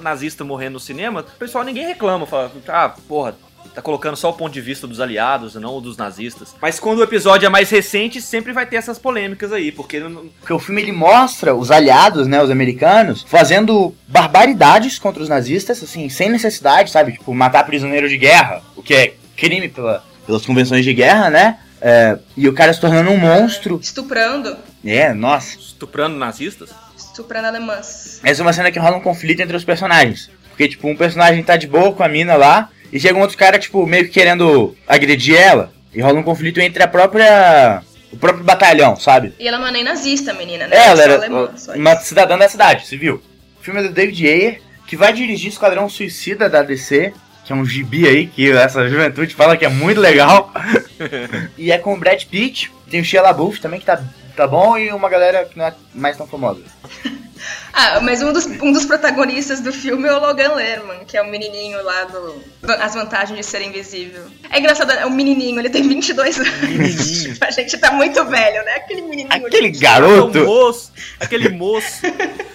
Nazista 0.01 0.43
morrendo 0.43 0.73
no 0.73 0.79
cinema, 0.79 1.21
o 1.21 1.23
pessoal 1.39 1.63
ninguém 1.63 1.85
reclama, 1.87 2.25
fala, 2.27 2.51
ah, 2.67 2.89
porra. 3.07 3.35
Tá 3.73 3.81
colocando 3.81 4.17
só 4.17 4.29
o 4.29 4.33
ponto 4.33 4.51
de 4.51 4.59
vista 4.59 4.85
dos 4.85 4.99
aliados, 4.99 5.55
não 5.55 5.77
o 5.77 5.81
dos 5.81 5.95
nazistas. 5.95 6.53
Mas 6.61 6.77
quando 6.77 6.99
o 6.99 7.03
episódio 7.03 7.45
é 7.45 7.49
mais 7.49 7.69
recente, 7.69 8.21
sempre 8.21 8.51
vai 8.51 8.65
ter 8.65 8.75
essas 8.75 8.99
polêmicas 8.99 9.53
aí, 9.53 9.71
porque 9.71 9.99
não- 9.99 10.25
Porque 10.39 10.51
o 10.51 10.59
filme 10.59 10.81
ele 10.81 10.91
mostra 10.91 11.55
os 11.55 11.71
aliados, 11.71 12.27
né, 12.27 12.43
os 12.43 12.49
americanos, 12.49 13.25
fazendo 13.27 13.95
barbaridades 14.07 14.99
contra 14.99 15.23
os 15.23 15.29
nazistas, 15.29 15.81
assim, 15.81 16.09
sem 16.09 16.29
necessidade, 16.29 16.91
sabe? 16.91 17.13
Tipo, 17.13 17.33
matar 17.33 17.63
prisioneiro 17.65 18.09
de 18.09 18.17
guerra, 18.17 18.61
o 18.75 18.83
que 18.83 18.93
é 18.93 19.13
crime 19.37 19.69
pela, 19.69 20.03
pelas 20.25 20.45
convenções 20.45 20.83
de 20.83 20.93
guerra, 20.93 21.29
né? 21.29 21.59
É, 21.79 22.19
e 22.37 22.47
o 22.47 22.53
cara 22.53 22.73
se 22.73 22.79
tornando 22.81 23.09
um 23.09 23.17
monstro. 23.17 23.79
Estuprando. 23.81 24.55
É, 24.85 25.13
nossa. 25.13 25.57
estuprando 25.57 26.15
nazistas. 26.17 26.69
Estuprando 26.95 27.47
alemãs. 27.47 28.19
Essa 28.23 28.41
é 28.41 28.43
uma 28.43 28.53
cena 28.53 28.71
que 28.71 28.77
rola 28.79 28.97
um 28.97 29.01
conflito 29.01 29.39
entre 29.41 29.55
os 29.57 29.63
personagens. 29.63 30.29
Porque, 30.49 30.67
tipo, 30.67 30.87
um 30.87 30.95
personagem 30.95 31.41
tá 31.41 31.57
de 31.57 31.65
boa 31.67 31.91
com 31.93 32.03
a 32.03 32.07
mina 32.07 32.35
lá, 32.35 32.69
e 32.91 32.99
chega 32.99 33.17
um 33.17 33.21
outro 33.21 33.37
cara, 33.37 33.57
tipo, 33.57 33.85
meio 33.85 34.05
que 34.05 34.11
querendo 34.11 34.75
agredir 34.87 35.35
ela. 35.35 35.71
E 35.93 36.01
rola 36.01 36.19
um 36.19 36.23
conflito 36.23 36.59
entre 36.59 36.83
a 36.83 36.87
própria. 36.87 37.81
o 38.11 38.17
próprio 38.17 38.43
batalhão, 38.43 38.95
sabe? 38.95 39.33
E 39.39 39.47
ela 39.47 39.59
não 39.59 39.67
é 39.67 39.71
nem 39.71 39.83
nazista, 39.83 40.33
menina, 40.33 40.67
né? 40.67 40.75
É, 40.75 40.87
ela 40.87 40.95
Só 40.95 41.03
era 41.03 41.15
alemã, 41.15 41.49
uma 41.75 41.95
cidadã 41.97 42.37
da 42.37 42.49
cidade, 42.49 42.87
civil. 42.87 43.21
O 43.59 43.63
filme 43.63 43.79
é 43.79 43.83
do 43.83 43.91
David 43.91 44.27
Ayer, 44.27 44.61
que 44.87 44.95
vai 44.95 45.13
dirigir 45.13 45.49
Esquadrão 45.49 45.87
Suicida 45.89 46.49
da 46.49 46.63
DC. 46.63 47.13
que 47.45 47.51
é 47.51 47.55
um 47.55 47.65
gibi 47.65 48.07
aí, 48.07 48.27
que 48.27 48.51
essa 48.51 48.87
juventude 48.87 49.33
fala 49.35 49.57
que 49.57 49.65
é 49.65 49.69
muito 49.69 49.99
legal. 49.99 50.53
e 51.57 51.71
é 51.71 51.77
com 51.77 51.93
o 51.93 51.97
Brad 51.97 52.23
Pitt, 52.25 52.71
tem 52.89 53.01
o 53.01 53.05
Shia 53.05 53.21
LaBeouf 53.21 53.59
também, 53.59 53.79
que 53.79 53.85
tá, 53.85 54.01
tá 54.35 54.47
bom, 54.47 54.77
e 54.77 54.91
uma 54.91 55.09
galera 55.09 55.45
que 55.45 55.57
não 55.57 55.65
é 55.65 55.73
mais 55.93 56.17
tão 56.17 56.27
famosa. 56.27 56.61
Ah, 57.73 58.01
mas 58.01 58.21
um 58.21 58.31
dos, 58.31 58.45
um 58.45 58.71
dos 58.71 58.85
protagonistas 58.85 59.61
do 59.61 59.71
filme 59.73 60.07
é 60.07 60.13
o 60.13 60.19
Logan 60.19 60.53
Lerman, 60.53 61.05
que 61.07 61.17
é 61.17 61.21
o 61.23 61.27
menininho 61.27 61.81
lá 61.83 62.03
do 62.03 62.35
As 62.79 62.93
Vantagens 62.93 63.39
de 63.39 63.43
Ser 63.43 63.61
Invisível. 63.63 64.25
É 64.51 64.59
engraçado, 64.59 64.91
é 64.91 65.05
um 65.07 65.09
menininho, 65.09 65.57
ele 65.59 65.69
tem 65.69 65.81
22 65.87 66.37
anos. 66.39 66.51
Menininho. 66.61 67.37
A 67.41 67.49
gente 67.49 67.77
tá 67.79 67.91
muito 67.93 68.23
velho, 68.25 68.63
né? 68.63 68.73
Aquele 68.75 69.01
menininho. 69.01 69.29
Aquele 69.31 69.67
ali, 69.69 69.79
garoto. 69.79 70.27
Aquele 70.29 70.45
moço, 70.45 70.91
aquele 71.19 71.49
moço. 71.49 72.01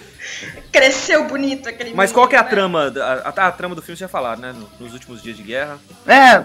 Cresceu 0.71 1.25
bonito 1.27 1.67
aquele 1.67 1.89
Mas 1.93 2.11
menino, 2.11 2.13
qual 2.13 2.27
que 2.27 2.35
é 2.35 2.39
a 2.39 2.43
né? 2.43 2.49
trama? 2.49 2.93
A, 2.95 3.29
a, 3.29 3.47
a 3.47 3.51
trama 3.51 3.75
do 3.75 3.81
filme 3.81 3.97
você 3.97 4.01
já 4.03 4.07
falaram, 4.07 4.39
né? 4.41 4.53
no- 4.53 4.69
Nos 4.79 4.93
últimos 4.93 5.21
dias 5.21 5.35
de 5.35 5.43
guerra. 5.43 5.79
É, 6.05 6.43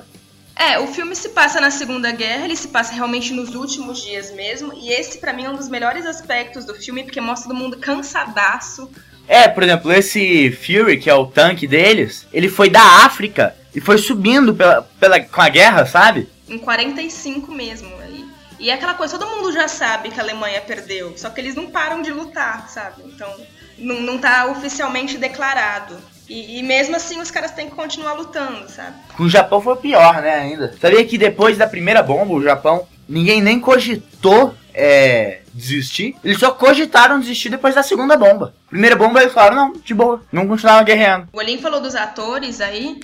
É, 0.56 0.78
o 0.78 0.86
filme 0.86 1.16
se 1.16 1.30
passa 1.30 1.60
na 1.60 1.70
Segunda 1.70 2.12
Guerra, 2.12 2.44
ele 2.44 2.56
se 2.56 2.68
passa 2.68 2.92
realmente 2.92 3.32
nos 3.32 3.54
últimos 3.54 4.02
dias 4.02 4.30
mesmo, 4.32 4.72
e 4.74 4.90
esse 4.90 5.18
pra 5.18 5.32
mim 5.32 5.44
é 5.44 5.50
um 5.50 5.56
dos 5.56 5.68
melhores 5.68 6.06
aspectos 6.06 6.64
do 6.64 6.74
filme, 6.74 7.04
porque 7.04 7.20
mostra 7.20 7.48
todo 7.48 7.58
mundo 7.58 7.78
cansadaço. 7.78 8.90
É, 9.26 9.48
por 9.48 9.62
exemplo, 9.62 9.92
esse 9.92 10.50
Fury, 10.50 10.98
que 10.98 11.08
é 11.08 11.14
o 11.14 11.26
tanque 11.26 11.66
deles, 11.66 12.26
ele 12.32 12.48
foi 12.48 12.68
da 12.68 12.82
África 13.04 13.56
e 13.74 13.80
foi 13.80 13.96
subindo 13.98 14.54
pela, 14.54 14.82
pela, 15.00 15.20
com 15.20 15.40
a 15.40 15.48
guerra, 15.48 15.86
sabe? 15.86 16.28
Em 16.48 16.58
45 16.58 17.50
mesmo. 17.50 17.88
E, 18.10 18.26
e 18.66 18.70
é 18.70 18.74
aquela 18.74 18.94
coisa, 18.94 19.18
todo 19.18 19.30
mundo 19.30 19.52
já 19.52 19.68
sabe 19.68 20.10
que 20.10 20.20
a 20.20 20.22
Alemanha 20.22 20.60
perdeu, 20.60 21.16
só 21.16 21.30
que 21.30 21.40
eles 21.40 21.54
não 21.54 21.70
param 21.70 22.02
de 22.02 22.12
lutar, 22.12 22.68
sabe? 22.68 23.02
Então, 23.06 23.34
não, 23.78 24.00
não 24.00 24.18
tá 24.18 24.46
oficialmente 24.46 25.16
declarado. 25.16 25.96
E, 26.32 26.58
e 26.58 26.62
mesmo 26.62 26.96
assim 26.96 27.20
os 27.20 27.30
caras 27.30 27.50
têm 27.50 27.68
que 27.68 27.76
continuar 27.76 28.14
lutando, 28.14 28.66
sabe? 28.70 28.96
Com 29.14 29.24
o 29.24 29.28
Japão 29.28 29.60
foi 29.60 29.76
pior, 29.76 30.22
né, 30.22 30.34
ainda. 30.34 30.74
Sabia 30.80 31.04
que 31.04 31.18
depois 31.18 31.58
da 31.58 31.66
primeira 31.66 32.02
bomba, 32.02 32.32
o 32.32 32.42
Japão, 32.42 32.86
ninguém 33.06 33.42
nem 33.42 33.60
cogitou 33.60 34.54
é, 34.72 35.42
desistir. 35.52 36.16
Eles 36.24 36.38
só 36.38 36.50
cogitaram 36.50 37.20
desistir 37.20 37.50
depois 37.50 37.74
da 37.74 37.82
segunda 37.82 38.16
bomba. 38.16 38.54
Primeira 38.70 38.96
bomba 38.96 39.20
eles 39.20 39.34
falaram, 39.34 39.56
não, 39.56 39.72
de 39.72 39.92
boa, 39.92 40.22
não 40.32 40.48
continuavam 40.48 40.84
guerreando. 40.84 41.28
O 41.34 41.38
Olin 41.38 41.58
falou 41.58 41.82
dos 41.82 41.94
atores 41.94 42.62
aí. 42.62 42.98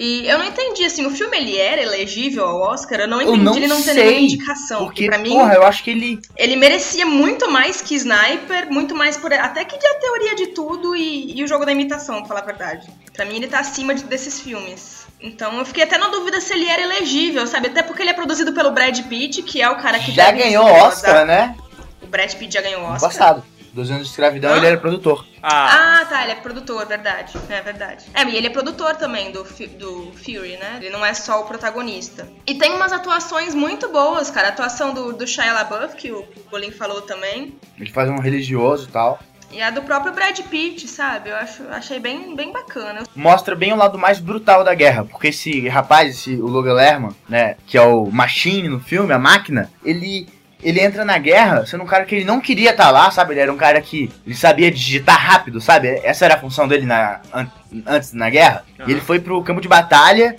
E 0.00 0.28
eu 0.28 0.38
não 0.38 0.44
entendi, 0.44 0.84
assim, 0.84 1.04
o 1.04 1.10
filme 1.10 1.36
ele 1.36 1.56
era 1.58 1.82
elegível 1.82 2.44
ao 2.44 2.60
Oscar, 2.72 3.00
eu 3.00 3.08
não 3.08 3.20
Eu 3.20 3.34
entendi 3.34 3.44
não 3.44 3.56
ele 3.56 3.66
não 3.66 3.82
ter 3.82 3.94
nenhuma 3.94 4.20
indicação. 4.20 4.84
Porque, 4.84 5.06
pra 5.06 5.18
mim, 5.18 5.30
porra, 5.30 5.54
eu 5.54 5.64
acho 5.64 5.82
que 5.82 5.90
ele... 5.90 6.20
ele 6.36 6.54
merecia 6.54 7.04
muito 7.04 7.50
mais 7.50 7.82
que 7.82 7.96
Sniper, 7.96 8.70
muito 8.70 8.94
mais 8.94 9.16
por. 9.16 9.32
Até 9.32 9.64
que 9.64 9.76
de 9.76 9.84
a 9.84 9.94
teoria 9.94 10.36
de 10.36 10.46
tudo 10.48 10.94
e, 10.94 11.36
e 11.36 11.42
o 11.42 11.48
jogo 11.48 11.66
da 11.66 11.72
imitação, 11.72 12.18
pra 12.18 12.28
falar 12.28 12.40
a 12.42 12.44
verdade. 12.44 12.86
Pra 13.12 13.24
mim, 13.24 13.38
ele 13.38 13.48
tá 13.48 13.58
acima 13.58 13.92
de- 13.92 14.04
desses 14.04 14.40
filmes. 14.40 15.04
Então 15.20 15.58
eu 15.58 15.64
fiquei 15.64 15.82
até 15.82 15.98
na 15.98 16.06
dúvida 16.06 16.40
se 16.40 16.52
ele 16.52 16.68
era 16.68 16.80
elegível, 16.80 17.44
sabe? 17.48 17.66
Até 17.66 17.82
porque 17.82 18.00
ele 18.00 18.10
é 18.10 18.14
produzido 18.14 18.52
pelo 18.52 18.70
Brad 18.70 18.96
Pitt, 19.08 19.42
que 19.42 19.60
é 19.60 19.68
o 19.68 19.74
cara 19.78 19.98
que 19.98 20.12
Já 20.12 20.30
ganhou 20.30 20.64
Oscar, 20.64 21.26
né? 21.26 21.56
O 22.00 22.06
Brad 22.06 22.32
Pitt 22.34 22.54
já 22.54 22.60
ganhou 22.62 22.82
Oscar. 22.82 23.00
passado. 23.00 23.44
Dois 23.78 23.92
anos 23.92 24.06
de 24.06 24.10
escravidão, 24.10 24.52
Hã? 24.54 24.56
ele 24.56 24.66
era 24.66 24.76
produtor. 24.76 25.24
Ah, 25.40 26.00
Ah, 26.00 26.04
tá, 26.04 26.24
ele 26.24 26.32
é 26.32 26.34
produtor, 26.34 26.84
verdade. 26.84 27.38
É 27.48 27.60
verdade. 27.62 28.06
É, 28.12 28.24
e 28.24 28.36
ele 28.36 28.48
é 28.48 28.50
produtor 28.50 28.96
também 28.96 29.30
do, 29.30 29.44
do 29.44 30.12
Fury, 30.16 30.56
né? 30.56 30.78
Ele 30.80 30.90
não 30.90 31.06
é 31.06 31.14
só 31.14 31.42
o 31.42 31.44
protagonista. 31.44 32.28
E 32.44 32.54
tem 32.56 32.72
umas 32.74 32.92
atuações 32.92 33.54
muito 33.54 33.88
boas, 33.90 34.32
cara. 34.32 34.48
A 34.48 34.50
atuação 34.50 34.92
do, 34.92 35.12
do 35.12 35.24
Shia 35.28 35.52
LaBeouf, 35.52 35.94
que 35.94 36.10
o 36.10 36.26
Bolin 36.50 36.72
falou 36.72 37.02
também. 37.02 37.54
Ele 37.78 37.90
faz 37.92 38.10
um 38.10 38.18
religioso 38.18 38.88
e 38.88 38.90
tal. 38.90 39.20
E 39.52 39.62
a 39.62 39.70
do 39.70 39.82
próprio 39.82 40.12
Brad 40.12 40.36
Pitt, 40.40 40.88
sabe? 40.88 41.30
Eu 41.30 41.36
acho, 41.36 41.62
achei 41.70 42.00
bem, 42.00 42.34
bem 42.34 42.52
bacana. 42.52 43.04
mostra 43.14 43.54
bem 43.54 43.72
o 43.72 43.76
lado 43.76 43.96
mais 43.96 44.18
brutal 44.18 44.64
da 44.64 44.74
guerra, 44.74 45.04
porque 45.04 45.28
esse 45.28 45.68
rapaz, 45.68 46.10
esse, 46.16 46.34
o 46.34 46.46
Logan 46.48 46.74
Lerman, 46.74 47.16
né, 47.28 47.56
que 47.64 47.78
é 47.78 47.82
o 47.82 48.10
Machine 48.10 48.68
no 48.68 48.80
filme, 48.80 49.12
a 49.12 49.18
máquina, 49.18 49.70
ele 49.84 50.26
ele 50.62 50.80
entra 50.80 51.04
na 51.04 51.18
guerra 51.18 51.64
sendo 51.66 51.84
um 51.84 51.86
cara 51.86 52.04
que 52.04 52.14
ele 52.14 52.24
não 52.24 52.40
queria 52.40 52.70
estar 52.70 52.90
lá, 52.90 53.10
sabe? 53.10 53.32
Ele 53.34 53.40
era 53.40 53.52
um 53.52 53.56
cara 53.56 53.80
que 53.80 54.10
ele 54.26 54.34
sabia 54.34 54.70
digitar 54.70 55.18
rápido, 55.18 55.60
sabe? 55.60 55.88
Essa 56.02 56.24
era 56.24 56.34
a 56.34 56.40
função 56.40 56.66
dele 56.66 56.84
na, 56.86 57.20
an- 57.32 57.50
antes 57.86 58.12
na 58.12 58.28
guerra. 58.28 58.64
Aham. 58.78 58.88
E 58.88 58.92
ele 58.92 59.00
foi 59.00 59.20
pro 59.20 59.42
campo 59.42 59.60
de 59.60 59.68
batalha 59.68 60.34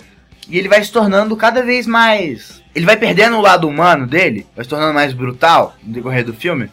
e 0.48 0.58
ele 0.58 0.68
vai 0.68 0.82
se 0.84 0.92
tornando 0.92 1.36
cada 1.36 1.62
vez 1.62 1.86
mais. 1.86 2.60
Ele 2.74 2.86
vai 2.86 2.96
perdendo 2.96 3.36
o 3.36 3.40
lado 3.40 3.66
humano 3.68 4.06
dele, 4.06 4.46
vai 4.54 4.64
se 4.64 4.68
tornando 4.68 4.94
mais 4.94 5.12
brutal 5.12 5.74
no 5.82 5.92
decorrer 5.92 6.24
do 6.24 6.34
filme. 6.34 6.70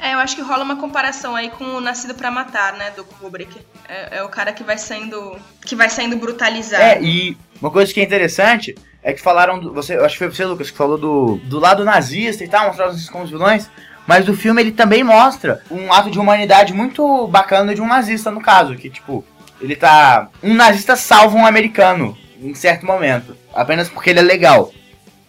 É, 0.00 0.14
eu 0.14 0.18
acho 0.18 0.36
que 0.36 0.42
rola 0.42 0.62
uma 0.62 0.76
comparação 0.76 1.34
aí 1.34 1.50
com 1.50 1.64
o 1.64 1.80
Nascido 1.80 2.14
pra 2.14 2.30
Matar, 2.30 2.74
né, 2.74 2.92
do 2.92 3.04
Kubrick. 3.04 3.58
É, 3.88 4.18
é 4.18 4.22
o 4.22 4.28
cara 4.28 4.52
que 4.52 4.62
vai 4.62 4.78
sendo 4.78 5.36
que 5.64 5.74
vai 5.74 5.88
sendo 5.88 6.16
brutalizado. 6.16 6.82
É, 6.82 7.02
e 7.02 7.36
uma 7.60 7.70
coisa 7.70 7.92
que 7.92 7.98
é 8.00 8.04
interessante 8.04 8.76
é 9.02 9.12
que 9.12 9.20
falaram. 9.20 9.58
Do, 9.58 9.72
você, 9.72 9.94
acho 9.94 10.14
que 10.14 10.18
foi 10.18 10.28
você, 10.28 10.44
Lucas, 10.44 10.70
que 10.70 10.76
falou 10.76 10.98
do, 10.98 11.36
do 11.44 11.58
lado 11.58 11.84
nazista 11.84 12.44
e 12.44 12.48
tal, 12.48 12.66
mostraram 12.66 12.92
os 12.92 13.08
como 13.08 13.24
os 13.24 13.30
vilões. 13.30 13.70
Mas 14.06 14.28
o 14.28 14.34
filme 14.34 14.62
ele 14.62 14.72
também 14.72 15.04
mostra 15.04 15.62
um 15.70 15.92
ato 15.92 16.10
de 16.10 16.18
humanidade 16.18 16.72
muito 16.72 17.26
bacana 17.28 17.74
de 17.74 17.82
um 17.82 17.86
nazista, 17.86 18.30
no 18.30 18.40
caso. 18.40 18.74
Que, 18.74 18.88
tipo, 18.88 19.24
ele 19.60 19.76
tá. 19.76 20.28
Um 20.42 20.54
nazista 20.54 20.96
salva 20.96 21.36
um 21.36 21.46
americano 21.46 22.16
em 22.40 22.54
certo 22.54 22.86
momento. 22.86 23.36
Apenas 23.52 23.88
porque 23.88 24.10
ele 24.10 24.20
é 24.20 24.22
legal. 24.22 24.72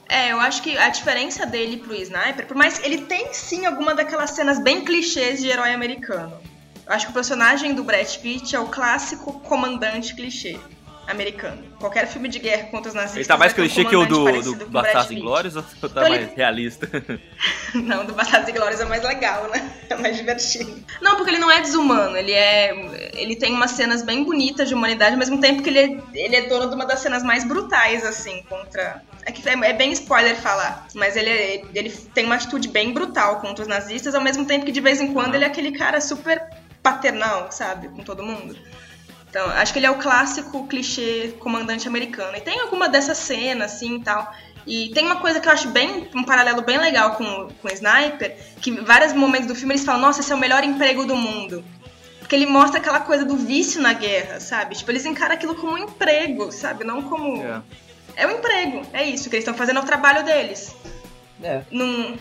É, 0.08 0.32
eu 0.32 0.40
acho 0.40 0.64
que 0.64 0.76
a 0.78 0.90
diferença 0.90 1.46
dele 1.46 1.78
pro 1.78 1.94
Sniper, 1.94 2.48
por 2.48 2.58
mais 2.58 2.84
ele 2.84 3.02
tem 3.02 3.32
sim 3.32 3.66
alguma 3.66 3.94
daquelas 3.94 4.32
cenas 4.32 4.58
bem 4.64 4.84
clichês 4.84 5.40
de 5.40 5.50
herói 5.50 5.72
americano. 5.72 6.34
Eu 6.88 6.94
acho 6.94 7.06
que 7.06 7.12
o 7.12 7.14
personagem 7.14 7.76
do 7.76 7.84
Brad 7.84 8.12
Pitt 8.16 8.56
é 8.56 8.60
o 8.60 8.66
clássico 8.66 9.40
comandante 9.42 10.16
clichê 10.16 10.58
americano. 11.10 11.64
Qualquer 11.80 12.08
filme 12.08 12.28
de 12.30 12.40
guerra 12.40 12.66
contra 12.70 12.90
os 12.90 12.94
nazistas. 12.96 13.18
ele 13.18 13.28
tá 13.28 13.38
mais 13.38 13.54
clichê 13.54 13.84
que 13.86 13.96
o 13.96 14.06
do, 14.06 14.42
do 14.56 14.66
Bastardos. 14.68 15.12
Inglórios 15.12 15.56
ou 15.56 15.64
tá 15.64 15.70
Então 15.84 16.08
ele- 16.08 16.26
mais 16.26 16.36
realista? 16.36 16.90
Não, 17.74 18.06
do 18.06 18.14
Bastardos 18.14 18.50
e 18.50 18.52
Glórias 18.52 18.80
é 18.82 18.86
mais 18.86 19.04
legal, 19.04 19.50
né? 19.50 19.72
É 19.90 19.96
mais 19.96 20.16
divertido. 20.18 20.84
Não, 21.02 21.16
porque 21.16 21.32
ele 21.32 21.40
não 21.40 21.50
é 21.52 21.62
desumano, 21.62 22.16
ele 22.18 22.32
é. 22.32 23.12
Ele 23.14 23.36
tem 23.36 23.54
umas 23.54 23.72
cenas 23.72 24.02
bem 24.04 24.24
bonitas 24.24 24.68
de 24.68 24.74
humanidade, 24.76 25.14
ao 25.14 25.18
mesmo 25.20 25.40
tempo 25.40 25.62
que 25.64 25.70
ele 25.70 25.80
é, 25.80 25.98
ele 26.14 26.36
é 26.36 26.48
dono 26.48 26.70
de 26.70 26.76
uma 26.76 26.86
das 26.86 27.00
cenas 27.00 27.24
mais 27.24 27.44
brutais, 27.44 28.06
assim, 28.06 28.44
contra. 28.50 29.02
É 29.26 29.32
que 29.32 29.48
é, 29.48 29.54
é 29.54 29.74
bem 29.74 29.92
spoiler 29.92 30.36
falar, 30.36 30.88
mas 30.96 31.16
ele, 31.16 31.30
é- 31.30 31.62
ele 31.76 31.90
tem 31.92 32.26
uma 32.26 32.36
atitude 32.36 32.68
bem 32.68 32.92
brutal 32.94 33.40
contra 33.42 33.62
os 33.64 33.68
nazistas, 33.68 34.16
ao 34.16 34.22
mesmo 34.22 34.46
tempo 34.46 34.66
que 34.66 34.72
de 34.72 34.82
vez 34.82 35.00
em 35.02 35.14
quando 35.14 35.36
ele 35.36 35.44
é 35.44 35.48
aquele 35.48 35.72
cara 35.72 36.00
super 36.02 36.42
paternal, 36.82 37.52
sabe? 37.52 37.90
Com 37.90 38.04
todo 38.04 38.24
mundo. 38.24 38.56
Então, 39.30 39.46
acho 39.52 39.72
que 39.72 39.80
ele 39.80 39.86
é 39.86 39.92
o 39.92 40.00
clássico 40.00 40.68
clichê 40.68 41.36
comandante 41.40 41.88
americano. 41.88 42.36
E 42.36 42.42
tem 42.42 42.60
alguma 42.60 42.90
dessas 42.90 43.18
cenas, 43.18 43.74
assim 43.74 43.98
e 43.98 44.04
tal. 44.04 44.34
E 44.66 44.90
tem 44.90 45.06
uma 45.06 45.18
coisa 45.18 45.40
que 45.40 45.48
eu 45.48 45.52
acho 45.52 45.70
bem, 45.70 46.08
um 46.16 46.24
paralelo 46.24 46.62
bem 46.62 46.78
legal 46.78 47.16
com, 47.16 47.48
com 47.62 47.68
o 47.68 47.72
Sniper, 47.72 48.36
que 48.62 48.72
em 48.72 48.84
vários 48.84 49.14
momentos 49.14 49.48
do 49.48 49.56
filme 49.56 49.74
eles 49.74 49.86
falam, 49.86 50.02
nossa, 50.02 50.22
esse 50.22 50.32
é 50.32 50.36
o 50.36 50.40
melhor 50.40 50.64
emprego 50.64 51.06
do 51.06 51.16
mundo. 51.16 51.64
Porque 52.20 52.36
ele 52.36 52.46
mostra 52.46 52.80
aquela 52.80 53.00
coisa 53.00 53.26
do 53.26 53.36
vício 53.36 53.82
na 53.82 53.94
guerra, 53.94 54.40
sabe? 54.40 54.76
Tipo, 54.76 54.92
eles 54.92 55.06
encaram 55.06 55.34
aquilo 55.34 55.56
como 55.56 55.74
um 55.74 55.78
emprego, 55.78 56.52
sabe? 56.52 56.84
Não 56.84 57.02
como. 57.02 57.44
É. 57.44 57.62
É 58.16 58.28
um 58.28 58.32
emprego, 58.32 58.82
é 58.94 59.04
isso, 59.06 59.30
que 59.30 59.36
eles 59.36 59.44
estão 59.44 59.54
fazendo 59.54 59.80
é 59.80 59.82
o 59.82 59.86
trabalho 59.86 60.26
deles. 60.26 60.76
É. 61.42 61.62
Num... 61.72 62.18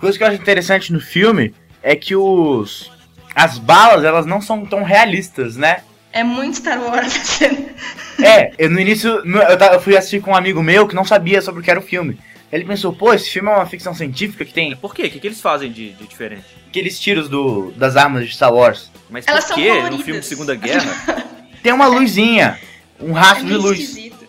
Coisa 0.00 0.16
que 0.16 0.24
eu 0.24 0.28
acho 0.28 0.40
interessante 0.40 0.92
no 0.92 1.00
filme 1.00 1.54
é 1.82 1.94
que 1.94 2.16
os. 2.16 2.90
As 3.34 3.58
balas, 3.58 4.04
elas 4.04 4.26
não 4.26 4.40
são 4.40 4.66
tão 4.66 4.82
realistas, 4.82 5.56
né? 5.56 5.84
É 6.12 6.22
muito 6.22 6.58
Star 6.58 6.80
Wars 6.82 7.12
cena. 7.12 7.70
É, 8.22 8.52
eu 8.58 8.70
no 8.70 8.78
início, 8.78 9.10
eu, 9.10 9.80
fui 9.80 9.96
assistir 9.96 10.20
com 10.20 10.32
um 10.32 10.36
amigo 10.36 10.62
meu 10.62 10.86
que 10.86 10.94
não 10.94 11.04
sabia 11.04 11.40
sobre 11.40 11.60
o 11.60 11.64
que 11.64 11.70
era 11.70 11.80
o 11.80 11.82
filme. 11.82 12.18
Ele 12.52 12.64
pensou, 12.66 12.92
pô, 12.92 13.14
esse 13.14 13.30
filme 13.30 13.48
é 13.48 13.54
uma 13.54 13.64
ficção 13.66 13.94
científica 13.94 14.44
que 14.44 14.52
tem 14.52 14.76
Por 14.76 14.94
quê? 14.94 15.04
O 15.04 15.10
que, 15.10 15.18
que 15.18 15.26
eles 15.26 15.40
fazem 15.40 15.72
de, 15.72 15.92
de 15.94 16.06
diferente? 16.06 16.44
aqueles 16.68 16.98
tiros 17.00 17.28
do, 17.28 17.70
das 17.72 17.96
armas 17.96 18.26
de 18.26 18.34
Star 18.34 18.52
Wars. 18.52 18.90
Mas 19.10 19.26
Elas 19.26 19.46
por 19.46 19.54
quê? 19.54 19.72
No 19.90 19.98
filme 19.98 20.20
de 20.20 20.26
Segunda 20.26 20.54
Guerra? 20.54 21.24
Tem 21.62 21.72
uma 21.72 21.86
luzinha, 21.86 22.58
um 23.00 23.16
É 23.16 23.20
rastro 23.20 23.44
de 23.46 23.52
meio 23.52 23.62
luz. 23.62 23.78
esquisito. 23.78 24.26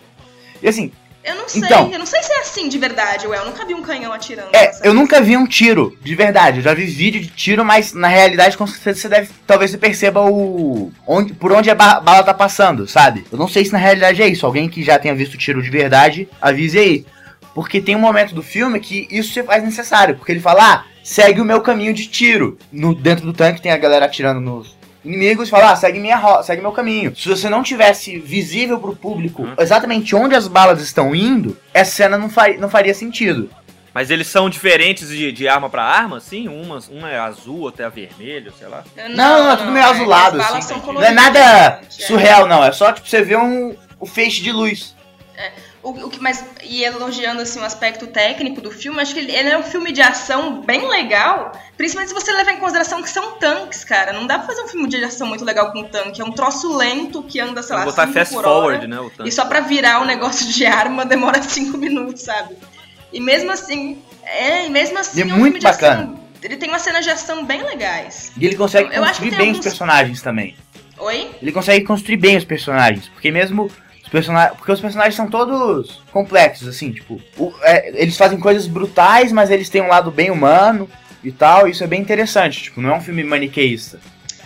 E 0.61 0.67
assim, 0.67 0.91
Eu 1.23 1.35
não 1.35 1.47
sei, 1.47 1.61
Então. 1.63 1.89
eu 1.91 1.99
não 1.99 2.05
sei 2.05 2.21
se 2.21 2.31
é 2.33 2.39
assim 2.41 2.67
de 2.67 2.77
verdade, 2.77 3.25
Ué. 3.27 3.37
Eu 3.37 3.45
nunca 3.45 3.65
vi 3.65 3.73
um 3.73 3.81
canhão 3.81 4.11
atirando. 4.11 4.49
é, 4.53 4.71
eu 4.83 4.93
nunca 4.93 5.21
vi 5.21 5.37
um 5.37 5.45
tiro, 5.47 5.97
de 6.01 6.15
verdade. 6.15 6.57
Eu 6.57 6.63
já 6.63 6.73
vi 6.73 6.85
vídeo 6.85 7.21
de 7.21 7.27
tiro, 7.27 7.63
mas 7.63 7.93
na 7.93 8.07
realidade, 8.09 8.57
com 8.57 8.67
certeza, 8.67 8.99
você 8.99 9.09
deve. 9.09 9.29
Talvez 9.47 9.71
você 9.71 9.77
perceba 9.77 10.21
o. 10.21 10.91
Onde, 11.07 11.33
por 11.33 11.51
onde 11.53 11.69
a 11.69 11.75
ba- 11.75 11.99
bala 12.01 12.23
tá 12.23 12.33
passando, 12.33 12.85
sabe? 12.87 13.25
Eu 13.31 13.37
não 13.37 13.47
sei 13.47 13.63
se 13.63 13.71
na 13.71 13.77
realidade 13.77 14.21
é 14.21 14.27
isso. 14.27 14.45
Alguém 14.45 14.67
que 14.67 14.83
já 14.83 14.99
tenha 14.99 15.15
visto 15.15 15.37
tiro 15.37 15.61
de 15.61 15.69
verdade, 15.69 16.27
avise 16.41 16.77
aí. 16.77 17.05
Porque 17.55 17.79
tem 17.79 17.95
um 17.95 17.99
momento 17.99 18.33
do 18.35 18.41
filme 18.41 18.79
que 18.79 19.07
isso 19.11 19.31
se 19.33 19.43
faz 19.43 19.63
necessário. 19.63 20.15
Porque 20.15 20.31
ele 20.31 20.39
fala, 20.41 20.73
ah, 20.73 20.83
segue 21.03 21.39
o 21.39 21.45
meu 21.45 21.61
caminho 21.61 21.93
de 21.93 22.07
tiro. 22.07 22.57
No, 22.71 22.95
dentro 22.95 23.25
do 23.25 23.31
tanque 23.31 23.61
tem 23.61 23.71
a 23.71 23.77
galera 23.77 24.05
atirando 24.05 24.41
nos 24.41 24.75
inimigos 25.03 25.47
e 25.47 25.51
fala, 25.51 25.71
ah, 25.71 25.75
segue, 25.75 25.99
minha 25.99 26.41
segue 26.43 26.61
meu 26.61 26.71
caminho. 26.71 27.15
Se 27.15 27.27
você 27.29 27.49
não 27.49 27.61
tivesse 27.63 28.17
visível 28.19 28.79
pro 28.79 28.95
público 28.95 29.43
Hum. 29.43 29.53
exatamente 29.57 30.15
onde 30.15 30.35
as 30.35 30.47
balas 30.47 30.81
estão 30.81 31.13
indo, 31.15 31.57
essa 31.73 31.91
cena 31.91 32.17
não, 32.17 32.29
fa- 32.29 32.53
não 32.57 32.69
faria 32.69 32.93
sentido. 32.93 33.49
Mas 33.93 34.09
eles 34.09 34.25
são 34.25 34.49
diferentes 34.49 35.07
de, 35.09 35.31
de 35.31 35.47
arma 35.47 35.69
pra 35.69 35.83
arma, 35.83 36.17
assim? 36.17 36.47
Uma, 36.47 36.79
uma 36.89 37.11
é 37.11 37.19
azul, 37.19 37.59
outra 37.59 37.85
é 37.85 37.89
vermelho, 37.91 38.51
sei 38.57 38.67
lá. 38.67 38.83
Não, 39.09 39.43
não, 39.43 39.51
é 39.51 39.55
tudo 39.55 39.71
meio 39.71 39.85
azulado, 39.85 40.41
as 40.41 40.47
balas 40.47 40.65
assim. 40.65 40.81
são 40.81 40.93
Não 40.93 41.03
é 41.03 41.11
nada 41.11 41.39
é. 41.39 41.79
surreal, 41.89 42.47
não. 42.47 42.63
É 42.63 42.71
só, 42.71 42.91
tipo, 42.91 43.07
você 43.07 43.21
vê 43.21 43.35
um, 43.37 43.75
o 43.99 44.05
feixe 44.07 44.41
de 44.41 44.51
luz. 44.51 44.95
O, 45.83 45.89
o 46.05 46.09
que 46.09 46.21
mais 46.21 46.45
e 46.63 46.81
elogiando 46.85 47.41
assim 47.41 47.59
o 47.59 47.63
aspecto 47.65 48.07
técnico 48.07 48.61
do 48.61 48.71
filme, 48.71 49.01
acho 49.01 49.13
que 49.13 49.19
ele, 49.19 49.35
ele 49.35 49.49
é 49.49 49.57
um 49.57 49.63
filme 49.63 49.91
de 49.91 50.01
ação 50.01 50.61
bem 50.61 50.87
legal, 50.87 51.51
principalmente 51.75 52.07
se 52.07 52.13
você 52.15 52.31
levar 52.31 52.53
em 52.53 52.57
consideração 52.57 53.01
que 53.03 53.09
são 53.09 53.33
tanques, 53.33 53.83
cara. 53.83 54.13
Não 54.13 54.25
dá 54.25 54.37
pra 54.39 54.47
fazer 54.47 54.61
um 54.61 54.67
filme 54.69 54.87
de 54.87 55.03
ação 55.03 55.27
muito 55.27 55.43
legal 55.43 55.73
com 55.73 55.81
um 55.81 55.83
tanque, 55.83 56.21
é 56.21 56.23
um 56.25 56.31
troço 56.31 56.73
lento 56.77 57.21
que 57.23 57.37
anda, 57.37 57.61
sei 57.61 57.75
lá, 57.75 57.83
Vou 57.83 57.91
botar 57.91 58.07
fast 58.07 58.33
por 58.33 58.43
forward, 58.45 58.77
hora, 58.79 58.87
né? 58.87 58.99
O 59.01 59.09
tanque. 59.09 59.27
E 59.27 59.31
só 59.31 59.43
pra 59.43 59.59
virar 59.59 60.01
um 60.01 60.05
negócio 60.05 60.47
de 60.47 60.65
arma 60.65 61.03
demora 61.05 61.41
cinco 61.43 61.77
minutos, 61.77 62.21
sabe? 62.23 62.55
E 63.11 63.19
mesmo 63.19 63.51
assim, 63.51 64.01
é, 64.23 64.65
e 64.65 64.69
mesmo 64.69 64.97
assim 64.97 65.19
Ele 65.19 65.29
é 65.31 65.33
um 65.33 65.37
muito 65.37 65.43
filme 65.55 65.59
de 65.59 65.65
bacana. 65.65 66.03
ação, 66.03 66.19
ele 66.41 66.55
tem 66.55 66.69
umas 66.69 66.81
cenas 66.81 67.03
de 67.03 67.11
ação 67.11 67.43
bem 67.43 67.61
legais. 67.61 68.31
E 68.37 68.45
ele 68.45 68.55
consegue 68.55 68.87
Eu 68.95 69.03
acho 69.03 69.15
que 69.19 69.25
construir 69.25 69.31
bem 69.31 69.39
alguns- 69.49 69.57
os 69.57 69.63
personagens 69.65 70.21
também. 70.21 70.55
Oi? 70.97 71.29
Ele 71.41 71.51
consegue 71.51 71.83
construir 71.83 72.15
bem 72.17 72.37
os 72.37 72.45
personagens, 72.45 73.09
porque 73.09 73.29
mesmo 73.31 73.69
personagens, 74.13 74.55
porque 74.57 74.71
os 74.71 74.79
personagens 74.79 75.15
são 75.15 75.27
todos 75.27 75.99
complexos, 76.11 76.67
assim, 76.67 76.91
tipo, 76.91 77.19
o- 77.35 77.51
é, 77.63 77.89
eles 78.01 78.15
fazem 78.15 78.39
coisas 78.39 78.67
brutais, 78.67 79.31
mas 79.31 79.49
eles 79.49 79.69
têm 79.69 79.81
um 79.81 79.87
lado 79.87 80.11
bem 80.11 80.29
humano 80.29 80.87
e 81.23 81.31
tal. 81.31 81.67
Isso 81.67 81.83
é 81.83 81.87
bem 81.87 81.99
interessante, 81.99 82.61
tipo, 82.61 82.79
não 82.79 82.91
é 82.91 82.97
um 82.97 83.01
filme 83.01 83.23
maniqueísta. 83.23 83.99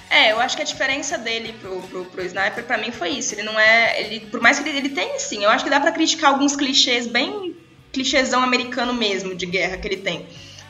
É, 0.09 0.31
eu 0.31 0.39
acho 0.39 0.55
que 0.55 0.61
a 0.61 0.65
diferença 0.65 1.17
dele 1.17 1.53
pro, 1.61 1.81
pro, 1.81 2.05
pro 2.05 2.23
Sniper, 2.25 2.63
pra 2.63 2.77
mim, 2.77 2.91
foi 2.91 3.09
isso. 3.09 3.35
Ele 3.35 3.43
não 3.43 3.59
é. 3.59 3.99
Ele, 4.01 4.21
por 4.21 4.39
mais 4.39 4.57
que 4.57 4.69
ele, 4.69 4.77
ele 4.77 4.89
tenha, 4.89 5.19
sim, 5.19 5.43
eu 5.43 5.49
acho 5.49 5.65
que 5.65 5.69
dá 5.69 5.81
pra 5.81 5.91
criticar 5.91 6.31
alguns 6.31 6.55
clichês 6.55 7.05
bem 7.05 7.53
clichêzão 7.91 8.41
americano 8.41 8.93
mesmo 8.93 9.35
de 9.35 9.45
guerra 9.45 9.75
que 9.77 9.85
ele 9.87 9.97
tem. 9.97 10.25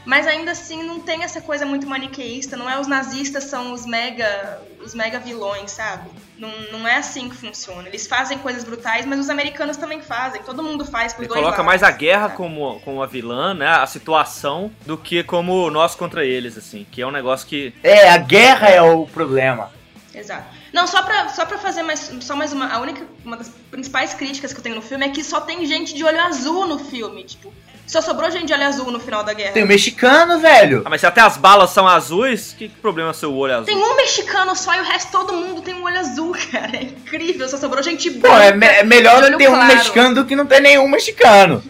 Mas 0.07 0.25
ainda 0.25 0.51
assim 0.51 0.83
não 0.83 1.01
tem 1.01 1.25
essa 1.25 1.41
coisa 1.41 1.65
muito 1.65 1.85
maniqueísta, 1.85 2.55
não 2.55 2.69
é 2.69 2.79
os 2.79 2.87
nazistas 2.87 3.43
são 3.43 3.73
os 3.73 3.85
mega 3.85 4.61
os 4.81 4.95
mega 4.95 5.19
vilões, 5.19 5.71
sabe? 5.71 6.09
Não, 6.39 6.49
não 6.71 6.87
é 6.87 6.95
assim 6.95 7.27
que 7.27 7.35
funciona. 7.35 7.89
Eles 7.89 8.07
fazem 8.07 8.37
coisas 8.37 8.63
brutais, 8.63 9.05
mas 9.05 9.19
os 9.19 9.29
americanos 9.29 9.75
também 9.75 10.01
fazem. 10.01 10.41
Todo 10.43 10.63
mundo 10.63 10.85
faz 10.85 11.11
por 11.11 11.23
Ele 11.23 11.27
dois 11.27 11.41
coloca 11.41 11.57
lados, 11.57 11.65
mais 11.65 11.83
a 11.83 11.91
guerra 11.91 12.27
sabe? 12.27 12.37
como, 12.37 12.79
como 12.85 13.03
a 13.03 13.05
vilã, 13.05 13.53
né? 13.53 13.67
A 13.67 13.85
situação, 13.85 14.71
do 14.85 14.97
que 14.97 15.23
como 15.23 15.69
nós 15.69 15.93
contra 15.93 16.23
eles, 16.23 16.57
assim. 16.57 16.87
Que 16.89 17.01
é 17.01 17.07
um 17.07 17.11
negócio 17.11 17.45
que. 17.45 17.73
É, 17.83 18.09
a 18.09 18.17
guerra 18.17 18.69
é 18.69 18.81
o 18.81 19.05
problema. 19.07 19.73
Exato. 20.15 20.45
Não, 20.71 20.87
só 20.87 21.03
pra, 21.03 21.27
só 21.29 21.45
pra 21.45 21.57
fazer 21.57 21.83
mais, 21.83 22.11
só 22.21 22.33
mais 22.33 22.53
uma. 22.53 22.71
A 22.71 22.79
única. 22.79 23.05
Uma 23.25 23.35
das 23.35 23.49
principais 23.69 24.13
críticas 24.13 24.53
que 24.53 24.59
eu 24.59 24.63
tenho 24.63 24.75
no 24.75 24.81
filme 24.81 25.05
é 25.05 25.09
que 25.09 25.21
só 25.21 25.41
tem 25.41 25.65
gente 25.65 25.93
de 25.93 26.05
olho 26.05 26.21
azul 26.21 26.65
no 26.65 26.79
filme. 26.79 27.25
Tipo, 27.25 27.53
só 27.87 28.01
sobrou 28.01 28.29
gente 28.29 28.45
de 28.45 28.53
olho 28.53 28.67
azul 28.67 28.91
no 28.91 28.99
final 28.99 29.23
da 29.23 29.33
guerra. 29.33 29.53
Tem 29.53 29.63
o 29.63 29.67
mexicano, 29.67 30.39
velho. 30.39 30.83
Ah, 30.85 30.89
mas 30.89 31.01
se 31.01 31.07
até 31.07 31.21
as 31.21 31.37
balas 31.37 31.69
são 31.71 31.87
azuis, 31.87 32.53
que, 32.57 32.67
que 32.69 32.75
problema 32.75 33.09
é 33.11 33.13
seu 33.13 33.33
olho 33.33 33.53
azul? 33.53 33.65
Tem 33.65 33.75
um 33.77 33.95
mexicano 33.95 34.55
só 34.55 34.75
e 34.75 34.79
o 34.81 34.83
resto 34.83 35.11
todo 35.11 35.33
mundo 35.33 35.61
tem 35.61 35.73
um 35.73 35.83
olho 35.83 35.97
azul, 35.99 36.35
cara. 36.51 36.75
É 36.77 36.83
incrível, 36.83 37.47
só 37.47 37.57
sobrou 37.57 37.81
gente 37.81 38.11
Pô, 38.11 38.19
branca. 38.27 38.43
é, 38.43 38.51
me- 38.53 38.65
é 38.67 38.83
melhor 38.83 39.21
ter 39.37 39.47
um 39.49 39.53
claro. 39.53 39.73
mexicano 39.73 40.15
do 40.15 40.25
que 40.25 40.35
não 40.35 40.45
ter 40.45 40.59
nenhum 40.59 40.87
mexicano. 40.87 41.63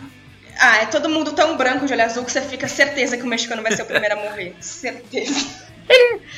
Ah, 0.59 0.77
é 0.77 0.85
todo 0.87 1.07
mundo 1.07 1.33
tão 1.33 1.55
branco 1.55 1.85
de 1.85 1.93
olho 1.93 2.03
azul 2.03 2.25
que 2.25 2.31
você 2.31 2.41
fica 2.41 2.67
certeza 2.67 3.15
que 3.15 3.21
o 3.21 3.27
mexicano 3.27 3.61
vai 3.61 3.71
ser 3.75 3.83
o 3.83 3.85
primeiro 3.85 4.15
a 4.17 4.23
morrer. 4.23 4.55
Certeza. 4.59 5.45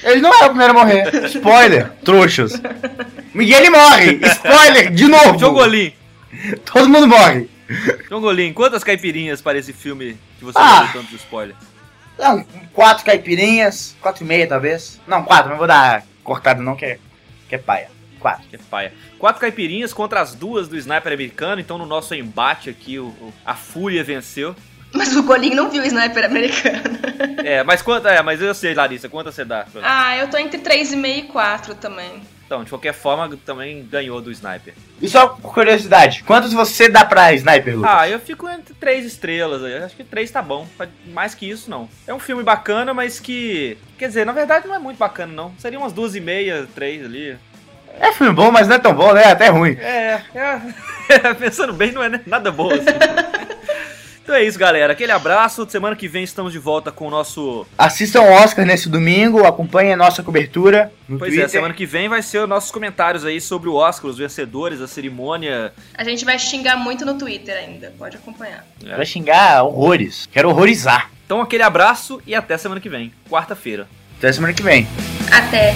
Ele 0.03 0.21
não 0.21 0.31
é 0.33 0.45
o 0.45 0.49
primeiro 0.49 0.71
a 0.71 0.75
morrer. 0.75 1.25
Spoiler, 1.27 1.91
trouxas. 2.03 2.61
Miguel 3.33 3.59
ele 3.61 3.69
morre. 3.69 4.19
Spoiler, 4.23 4.91
de 4.91 5.07
novo. 5.07 5.37
Jongolim, 5.39 5.93
Todo 6.71 6.87
mundo 6.89 7.07
morre. 7.07 7.49
Jongolim, 8.09 8.53
quantas 8.53 8.83
caipirinhas 8.83 9.41
para 9.41 9.57
esse 9.57 9.73
filme 9.73 10.17
que 10.37 10.45
você 10.45 10.57
Ah. 10.59 10.83
deu 10.83 11.01
tantos 11.01 11.13
spoilers? 11.15 11.57
Não, 12.17 12.43
quatro 12.73 13.05
caipirinhas, 13.05 13.95
quatro 14.01 14.23
e 14.23 14.27
meia 14.27 14.47
talvez. 14.47 14.99
Não, 15.07 15.23
quatro, 15.23 15.49
não 15.51 15.57
vou 15.57 15.67
dar 15.67 16.03
cortado 16.23 16.61
não, 16.61 16.75
que 16.75 16.85
é, 16.85 16.99
que 17.47 17.55
é 17.55 17.57
paia. 17.57 17.89
Quatro. 18.19 18.45
Que 18.49 18.57
paia. 18.57 18.93
Quatro 19.17 19.39
caipirinhas 19.39 19.93
contra 19.93 20.19
as 20.19 20.35
duas 20.35 20.67
do 20.67 20.75
sniper 20.77 21.13
americano, 21.13 21.61
então 21.61 21.77
no 21.77 21.85
nosso 21.85 22.13
embate 22.13 22.69
aqui, 22.69 22.99
o, 22.99 23.05
o- 23.05 23.33
a 23.45 23.55
fúria 23.55 24.03
venceu. 24.03 24.53
Mas 24.93 25.15
o 25.15 25.23
Golinho 25.23 25.55
não 25.55 25.69
viu 25.69 25.81
o 25.83 25.85
sniper 25.85 26.25
americano. 26.25 26.81
É, 27.45 27.63
mas 27.63 27.81
quanta 27.81 28.09
é, 28.09 28.21
mas 28.21 28.41
eu 28.41 28.53
sei, 28.53 28.73
Larissa, 28.73 29.07
quanto 29.07 29.31
você 29.31 29.45
dá? 29.45 29.65
Ah, 29.81 30.17
eu 30.17 30.27
tô 30.29 30.37
entre 30.37 30.59
3,5 30.59 31.05
e 31.05 31.21
4 31.23 31.75
também. 31.75 32.21
Então, 32.49 32.63
de 32.63 32.71
qualquer 32.71 32.93
forma, 32.93 33.29
também 33.45 33.87
ganhou 33.87 34.19
do 34.19 34.31
sniper. 34.31 34.73
E 34.99 35.07
só 35.07 35.27
por 35.27 35.53
curiosidade, 35.53 36.23
quantos 36.23 36.51
você 36.51 36.89
dá 36.89 37.05
pra 37.05 37.31
Sniper, 37.33 37.75
Lucas? 37.75 37.91
Ah, 37.93 38.09
eu 38.09 38.19
fico 38.19 38.49
entre 38.49 38.73
três 38.73 39.05
estrelas. 39.05 39.63
aí. 39.63 39.73
Eu 39.73 39.85
acho 39.85 39.95
que 39.95 40.03
três 40.03 40.31
tá 40.31 40.41
bom. 40.41 40.65
Mais 41.13 41.35
que 41.35 41.47
isso, 41.47 41.69
não. 41.69 41.87
É 42.07 42.13
um 42.13 42.17
filme 42.17 42.41
bacana, 42.41 42.91
mas 42.91 43.19
que. 43.19 43.77
Quer 43.99 44.07
dizer, 44.07 44.25
na 44.25 44.31
verdade 44.31 44.67
não 44.67 44.73
é 44.73 44.79
muito 44.79 44.97
bacana, 44.97 45.31
não. 45.31 45.53
Seria 45.59 45.77
umas 45.77 45.93
duas 45.93 46.15
e 46.15 46.19
meia, 46.19 46.67
três 46.73 47.05
ali. 47.05 47.37
É 47.99 48.11
filme 48.13 48.33
bom, 48.33 48.49
mas 48.49 48.67
não 48.67 48.77
é 48.77 48.79
tão 48.79 48.95
bom, 48.95 49.13
né? 49.13 49.25
É 49.25 49.31
até 49.31 49.49
ruim. 49.49 49.77
É, 49.79 50.19
é. 50.33 51.33
Pensando 51.37 51.71
bem, 51.71 51.91
não 51.91 52.01
é 52.01 52.19
nada 52.25 52.51
bom 52.51 52.71
assim. 52.71 52.81
Então 54.29 54.37
é 54.37 54.43
isso, 54.43 54.59
galera. 54.59 54.93
Aquele 54.93 55.11
abraço. 55.11 55.67
Semana 55.67 55.95
que 55.95 56.07
vem 56.07 56.23
estamos 56.23 56.53
de 56.53 56.59
volta 56.59 56.91
com 56.91 57.07
o 57.07 57.09
nosso. 57.09 57.65
Assistam 57.75 58.21
o 58.21 58.31
Oscar 58.31 58.63
nesse 58.63 58.87
domingo, 58.87 59.43
acompanhem 59.43 59.93
a 59.93 59.97
nossa 59.97 60.21
cobertura 60.21 60.93
no 61.07 61.17
Pois 61.17 61.29
Twitter. 61.31 61.45
é, 61.45 61.47
semana 61.47 61.73
que 61.73 61.83
vem 61.83 62.07
vai 62.07 62.21
ser 62.21 62.37
os 62.37 62.47
nossos 62.47 62.69
comentários 62.69 63.25
aí 63.25 63.41
sobre 63.41 63.69
o 63.69 63.73
Oscar, 63.73 64.07
os 64.07 64.19
vencedores, 64.19 64.81
a 64.81 64.87
cerimônia. 64.87 65.73
A 65.95 66.03
gente 66.03 66.23
vai 66.23 66.37
xingar 66.37 66.77
muito 66.77 67.03
no 67.07 67.17
Twitter 67.17 67.57
ainda, 67.57 67.91
pode 67.97 68.17
acompanhar. 68.17 68.63
Vai 68.95 69.03
xingar 69.03 69.63
horrores. 69.63 70.29
Quero 70.31 70.49
horrorizar. 70.49 71.09
Então 71.25 71.41
aquele 71.41 71.63
abraço 71.63 72.21
e 72.27 72.35
até 72.35 72.55
semana 72.55 72.79
que 72.79 72.87
vem, 72.87 73.11
quarta-feira. 73.27 73.87
Até 74.19 74.31
semana 74.31 74.53
que 74.53 74.61
vem. 74.61 74.87
Até! 75.31 75.73